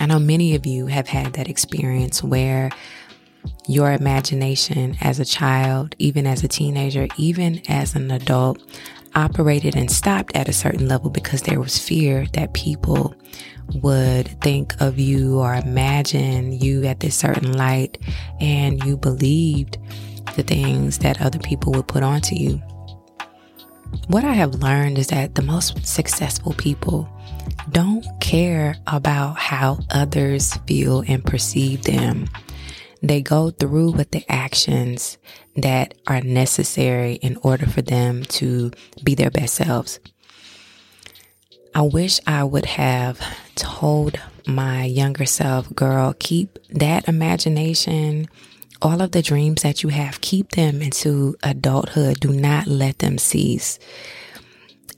I 0.00 0.06
know 0.06 0.18
many 0.18 0.54
of 0.54 0.66
you 0.66 0.86
have 0.86 1.08
had 1.08 1.34
that 1.34 1.48
experience 1.48 2.22
where 2.22 2.70
your 3.68 3.92
imagination 3.92 4.96
as 5.00 5.20
a 5.20 5.24
child, 5.24 5.94
even 5.98 6.26
as 6.26 6.42
a 6.42 6.48
teenager, 6.48 7.08
even 7.16 7.62
as 7.68 7.94
an 7.94 8.10
adult, 8.10 8.58
operated 9.14 9.76
and 9.76 9.90
stopped 9.90 10.34
at 10.34 10.48
a 10.48 10.52
certain 10.52 10.88
level 10.88 11.08
because 11.08 11.42
there 11.42 11.60
was 11.60 11.78
fear 11.78 12.26
that 12.32 12.52
people 12.52 13.14
would 13.82 14.40
think 14.40 14.80
of 14.80 14.98
you 14.98 15.38
or 15.38 15.54
imagine 15.54 16.52
you 16.52 16.84
at 16.84 17.00
this 17.00 17.16
certain 17.16 17.52
light 17.52 17.98
and 18.40 18.82
you 18.84 18.96
believed 18.96 19.78
the 20.36 20.42
things 20.42 20.98
that 20.98 21.20
other 21.20 21.38
people 21.38 21.72
would 21.72 21.88
put 21.88 22.02
onto 22.02 22.34
you. 22.34 22.60
What 24.08 24.24
I 24.24 24.32
have 24.32 24.56
learned 24.56 24.98
is 24.98 25.08
that 25.08 25.34
the 25.34 25.42
most 25.42 25.86
successful 25.86 26.52
people 26.54 27.08
don't 27.70 28.04
care 28.20 28.76
about 28.86 29.38
how 29.38 29.78
others 29.90 30.54
feel 30.66 31.04
and 31.06 31.24
perceive 31.24 31.82
them. 31.82 32.28
They 33.02 33.20
go 33.20 33.50
through 33.50 33.92
with 33.92 34.10
the 34.10 34.24
actions 34.28 35.18
that 35.56 35.94
are 36.06 36.20
necessary 36.22 37.14
in 37.14 37.36
order 37.42 37.66
for 37.66 37.82
them 37.82 38.24
to 38.24 38.72
be 39.02 39.14
their 39.14 39.30
best 39.30 39.54
selves. 39.54 40.00
I 41.74 41.82
wish 41.82 42.20
I 42.24 42.44
would 42.44 42.66
have 42.66 43.20
told 43.56 44.20
my 44.46 44.84
younger 44.84 45.26
self, 45.26 45.74
girl, 45.74 46.14
keep 46.18 46.58
that 46.70 47.08
imagination, 47.08 48.28
all 48.80 49.02
of 49.02 49.10
the 49.10 49.22
dreams 49.22 49.62
that 49.62 49.82
you 49.82 49.88
have, 49.88 50.20
keep 50.20 50.50
them 50.50 50.80
into 50.80 51.34
adulthood. 51.42 52.20
Do 52.20 52.28
not 52.28 52.68
let 52.68 53.00
them 53.00 53.18
cease. 53.18 53.80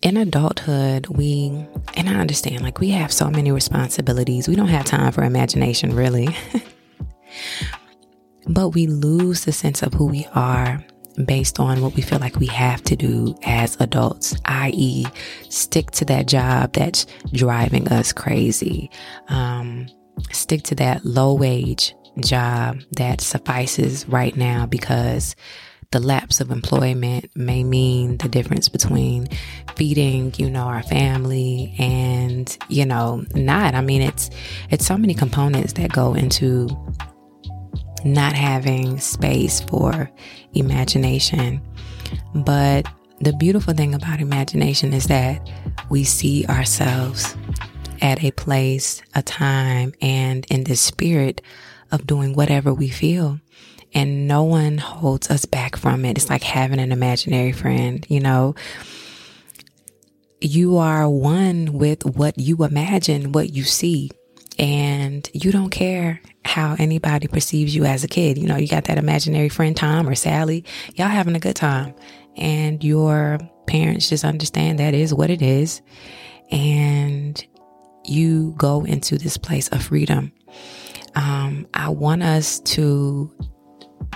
In 0.03 0.19
adulthood, 0.19 1.07
we, 1.07 1.67
and 1.95 2.11
I 2.11 2.17
understand, 2.17 2.63
like 2.63 2.79
we 2.79 2.91
have 2.91 3.11
so 3.11 3.31
many 3.31 3.51
responsibilities. 3.51 4.47
We 4.47 4.55
don't 4.57 4.69
have 4.69 4.85
time 4.85 5.13
for 5.13 5.25
imagination, 5.25 5.95
really. 5.97 6.29
but 8.47 8.71
we 8.71 8.87
lose 8.87 9.47
the 9.47 9.53
sense 9.53 9.83
of 9.83 9.95
who 9.95 10.07
we 10.07 10.27
are 10.35 10.85
based 11.25 11.59
on 11.59 11.81
what 11.81 11.95
we 11.95 12.03
feel 12.03 12.19
like 12.19 12.37
we 12.37 12.47
have 12.47 12.83
to 12.85 12.97
do 12.97 13.35
as 13.45 13.77
adults, 13.81 14.37
i.e., 14.45 15.07
stick 15.49 15.91
to 15.93 16.05
that 16.05 16.27
job 16.27 16.73
that's 16.73 17.07
driving 17.33 17.89
us 17.89 18.13
crazy. 18.13 18.91
Um, 19.29 19.87
stick 20.33 20.63
to 20.65 20.75
that 20.77 21.05
low 21.05 21.35
wage 21.35 21.95
job 22.21 22.81
that 22.93 23.21
suffices 23.21 24.09
right 24.09 24.37
now 24.37 24.67
because 24.67 25.37
the 25.93 26.01
lapse 26.01 26.41
of 26.41 26.51
employment 26.51 27.31
may 27.37 27.63
mean 27.63 28.17
the 28.19 28.29
difference 28.29 28.69
between 28.69 29.29
feeding, 29.77 30.35
you 30.37 30.51
know, 30.51 30.65
our 30.65 30.83
family 30.83 31.75
and, 31.79 32.57
you 32.69 32.85
know, 32.85 33.25
not. 33.35 33.75
I 33.75 33.81
mean, 33.81 34.03
it's 34.03 34.31
it's 34.71 34.85
so 34.85 34.97
many 34.97 35.15
components 35.15 35.75
that 35.75 35.93
go 35.93 36.15
into 36.15 36.69
not 38.13 38.35
having 38.35 38.99
space 38.99 39.61
for 39.61 40.11
imagination. 40.55 41.61
But 42.35 42.87
the 43.21 43.33
beautiful 43.33 43.75
thing 43.75 43.95
about 43.95 44.21
imagination 44.21 44.93
is 44.93 45.07
that 45.07 45.49
we 45.89 46.05
see 46.05 46.47
ourselves 46.47 47.37
at 48.01 48.23
a 48.23 48.31
place, 48.33 49.03
a 49.15 49.23
time, 49.23 49.93
and 50.01 50.47
in 50.51 50.65
the 50.65 50.77
spirit 50.77 51.41
of 51.91 52.07
doing 52.07 52.35
whatever 52.35 52.73
we 52.73 52.89
feel. 52.89 53.41
And 53.95 54.29
no 54.29 54.43
one 54.43 54.79
holds 54.79 55.31
us 55.31 55.47
back 55.47 55.77
from 55.77 56.05
it. 56.05 56.19
It's 56.19 56.29
like 56.29 56.43
having 56.43 56.81
an 56.81 56.93
imaginary 56.93 57.53
friend, 57.53 58.05
you 58.09 58.21
know. 58.21 58.55
You 60.41 60.77
are 60.77 61.09
one 61.09 61.73
with 61.73 62.05
what 62.05 62.39
you 62.39 62.63
imagine, 62.63 63.33
what 63.33 63.55
you 63.55 63.65
see 63.65 64.11
and 64.59 65.29
you 65.33 65.53
don't 65.53 65.71
care 65.71 66.21
how 66.45 66.77
anybody 66.79 67.29
perceives 67.29 67.75
you 67.75 67.85
as 67.85 68.05
a 68.05 68.09
kid. 68.09 68.39
You 68.39 68.47
know, 68.47 68.57
you 68.57 68.69
got 68.69 68.85
that 68.85 68.99
imaginary 68.99 69.49
friend 69.49 69.77
Tom 69.77 70.09
or 70.09 70.15
Sally, 70.15 70.65
y'all 70.95 71.09
having 71.09 71.37
a 71.37 71.41
good 71.41 71.57
time. 71.57 71.95
And 72.37 72.83
your 72.85 73.39
parents 73.67 74.09
just 74.09 74.25
understand 74.25 74.79
that 74.79 74.95
is 74.95 75.13
what 75.13 75.31
it 75.31 75.43
is. 75.43 75.83
And 76.51 77.45
you 78.05 78.55
go 78.57 78.85
into 78.85 79.19
this 79.19 79.37
place 79.37 79.69
of 79.69 79.83
freedom. 79.83 80.33
Um, 81.15 81.67
I 81.75 81.89
want 81.89 82.23
us 82.23 82.61
to 82.61 83.33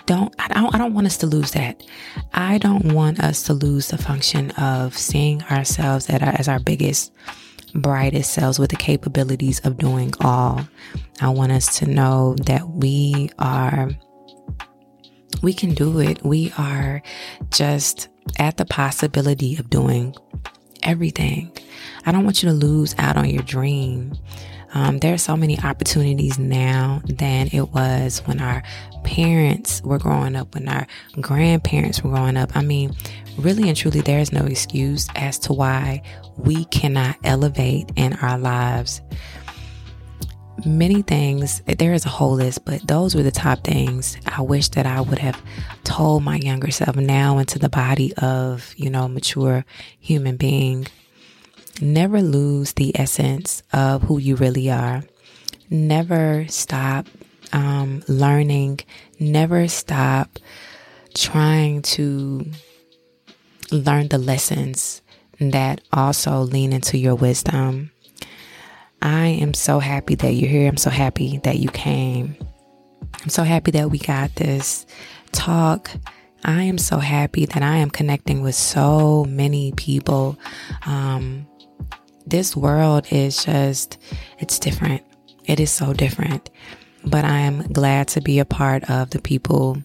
don't 0.07 0.35
I 0.38 0.48
don't 0.48 0.74
I 0.74 0.79
don't 0.79 0.94
want 0.94 1.07
us 1.07 1.16
to 1.18 1.26
lose 1.26 1.53
that. 1.53 1.83
I 2.33 2.59
don't 2.59 2.92
want 2.92 3.20
us 3.20 3.42
to 3.44 3.55
lose 3.55 3.88
the 3.88 3.98
function 3.98 4.50
of 4.53 4.96
seeing 4.96 5.42
ourselves 5.44 6.09
our, 6.11 6.22
as 6.22 6.48
our 6.48 6.61
biggest 6.61 7.12
brightest 7.74 8.33
selves 8.33 8.59
with 8.59 8.70
the 8.70 8.76
capabilities 8.76 9.61
of 9.61 9.78
doing 9.78 10.12
all. 10.20 10.66
I 11.20 11.28
want 11.30 11.52
us 11.52 11.78
to 11.78 11.87
know 11.87 12.35
that 12.46 12.68
we 12.68 13.30
are, 13.38 13.90
we 15.42 15.52
can 15.52 15.74
do 15.74 16.00
it. 16.00 16.24
We 16.24 16.52
are 16.59 17.02
just 17.50 18.09
at 18.38 18.56
the 18.56 18.64
possibility 18.64 19.56
of 19.56 19.70
doing 19.70 20.14
everything. 20.83 21.52
I 22.06 22.12
don't 22.12 22.24
want 22.24 22.42
you 22.42 22.48
to 22.48 22.54
lose 22.54 22.94
out 22.98 23.16
on 23.16 23.28
your 23.28 23.42
dream. 23.42 24.14
Um, 24.72 24.98
there 24.98 25.12
are 25.14 25.18
so 25.18 25.37
many 25.37 25.59
opportunities 25.59 26.38
now 26.38 27.02
than 27.04 27.48
it 27.52 27.70
was 27.70 28.20
when 28.26 28.40
our 28.40 28.62
parents 29.11 29.83
were 29.83 29.99
growing 29.99 30.37
up, 30.37 30.55
when 30.55 30.68
our 30.68 30.87
grandparents 31.20 32.01
were 32.01 32.11
growing 32.11 32.37
up. 32.37 32.57
I 32.57 32.62
mean, 32.62 32.94
really 33.37 33.68
and 33.68 33.77
truly, 33.77 34.03
there 34.03 34.20
is 34.20 34.33
no 34.33 34.44
excuse 34.46 35.09
as 35.16 35.37
to 35.40 35.53
why 35.53 36.03
we 36.37 36.64
cannot 36.66 37.16
elevate 37.25 37.90
in 37.96 38.12
our 38.14 38.38
lives. 38.38 39.01
Many 40.64 41.03
things, 41.03 41.61
there 41.66 41.92
is 41.92 42.07
a 42.07 42.09
whole 42.09 42.35
list, 42.35 42.64
but 42.64 42.87
those 42.87 43.16
were 43.16 43.25
the 43.25 43.33
top 43.33 43.64
things 43.64 44.16
I 44.27 44.42
wish 44.42 44.68
that 44.70 44.87
I 44.87 45.01
would 45.01 45.18
have 45.18 45.42
told 45.83 46.23
my 46.23 46.37
younger 46.37 46.70
self 46.70 46.94
now 46.94 47.38
into 47.38 47.59
the 47.59 47.68
body 47.68 48.14
of, 48.14 48.73
you 48.77 48.90
know, 48.90 49.09
mature 49.09 49.64
human 49.99 50.37
being. 50.37 50.87
Never 51.81 52.23
lose 52.23 52.75
the 52.75 52.96
essence 52.96 53.64
of 53.73 54.03
who 54.03 54.18
you 54.18 54.37
really 54.37 54.70
are. 54.70 55.03
Never 55.68 56.46
stop 56.49 57.09
um, 57.53 58.03
learning. 58.09 58.81
Never 59.19 59.69
stop 59.69 60.39
trying 61.15 61.83
to 61.83 62.47
learn 63.71 64.09
the 64.09 64.19
lessons 64.19 65.03
that 65.41 65.81
also 65.93 66.41
lean 66.41 66.73
into 66.73 66.99
your 66.99 67.15
wisdom. 67.15 67.91
I 69.03 69.29
am 69.29 69.55
so 69.55 69.79
happy 69.79 70.15
that 70.17 70.33
you're 70.33 70.51
here. 70.51 70.69
I'm 70.69 70.77
so 70.77 70.91
happy 70.91 71.39
that 71.45 71.59
you 71.59 71.69
came. 71.71 72.37
I'm 73.23 73.31
so 73.31 73.43
happy 73.43 73.71
that 73.73 73.91
we 73.91 73.99
got 73.99 74.35
this 74.37 74.87
talk. 75.33 75.91
I 76.45 76.63
am 76.63 76.79
so 76.79 76.99
happy 76.99 77.47
that 77.47 77.63
I 77.63 77.77
am 77.77 77.91
connecting 77.91 78.43
with 78.43 78.55
so 78.55 79.25
many 79.29 79.73
people. 79.73 80.39
Um, 80.87 81.47
this 82.27 82.57
world 82.57 83.07
is 83.11 83.45
just, 83.45 83.99
it's 84.39 84.59
different. 84.59 85.03
It 85.45 85.61
is 85.61 85.71
so 85.71 85.93
different. 85.93 86.51
But 87.05 87.25
I 87.25 87.39
am 87.41 87.63
glad 87.73 88.09
to 88.09 88.21
be 88.21 88.39
a 88.39 88.45
part 88.45 88.89
of 88.91 89.11
the 89.11 89.21
people 89.21 89.83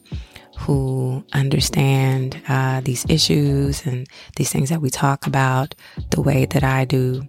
who 0.58 1.24
understand 1.34 2.42
uh, 2.48 2.82
these 2.82 3.06
issues 3.10 3.86
and 3.86 4.08
these 4.38 4.52
things 4.52 4.70
that 4.70 4.82
we 4.82 4.90
talk 4.90 5.28
about 5.28 5.76
the 6.12 6.22
way 6.22 6.46
that 6.46 6.64
I 6.64 6.86
do. 6.86 7.24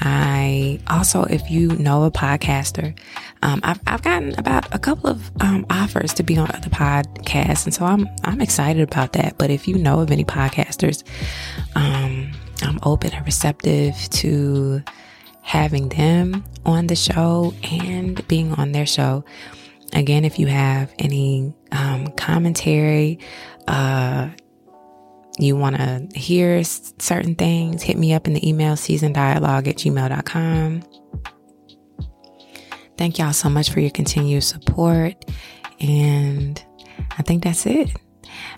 I 0.00 0.80
also, 0.88 1.24
if 1.24 1.50
you 1.50 1.68
know 1.76 2.04
a 2.04 2.10
podcaster, 2.10 2.96
um, 3.42 3.60
I've, 3.64 3.80
I've 3.86 4.02
gotten 4.02 4.38
about 4.38 4.72
a 4.72 4.78
couple 4.78 5.10
of 5.10 5.30
um, 5.40 5.66
offers 5.70 6.14
to 6.14 6.22
be 6.22 6.38
on 6.38 6.48
other 6.54 6.70
podcasts, 6.70 7.64
and 7.64 7.74
so 7.74 7.84
I'm 7.84 8.08
I'm 8.22 8.40
excited 8.40 8.82
about 8.82 9.12
that. 9.14 9.38
But 9.38 9.50
if 9.50 9.66
you 9.66 9.76
know 9.76 9.98
of 9.98 10.12
any 10.12 10.24
podcasters, 10.24 11.02
um, 11.74 12.30
I'm 12.62 12.78
open 12.84 13.12
and 13.12 13.26
receptive 13.26 13.96
to 14.10 14.82
having 15.42 15.88
them 15.90 16.44
on 16.64 16.86
the 16.86 16.96
show 16.96 17.52
and 17.62 18.26
being 18.28 18.52
on 18.54 18.72
their 18.72 18.86
show. 18.86 19.24
Again, 19.92 20.24
if 20.24 20.38
you 20.38 20.46
have 20.46 20.92
any 20.98 21.52
um, 21.72 22.06
commentary, 22.12 23.18
uh, 23.68 24.30
you 25.38 25.56
want 25.56 25.76
to 25.76 26.08
hear 26.14 26.62
certain 26.64 27.34
things, 27.34 27.82
hit 27.82 27.98
me 27.98 28.14
up 28.14 28.26
in 28.26 28.34
the 28.34 28.48
email 28.48 28.74
seasondialogue 28.74 29.68
at 29.68 29.76
gmail.com. 29.76 30.82
Thank 32.96 33.18
y'all 33.18 33.32
so 33.32 33.48
much 33.48 33.70
for 33.70 33.80
your 33.80 33.90
continued 33.90 34.44
support. 34.44 35.24
And 35.80 36.62
I 37.18 37.22
think 37.22 37.42
that's 37.44 37.66
it. 37.66 37.90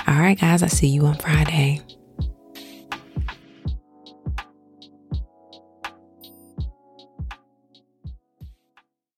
All 0.07 0.19
right, 0.19 0.39
guys, 0.39 0.63
I'll 0.63 0.69
see 0.69 0.89
you 0.89 1.07
on 1.07 1.17
Friday. 1.17 1.81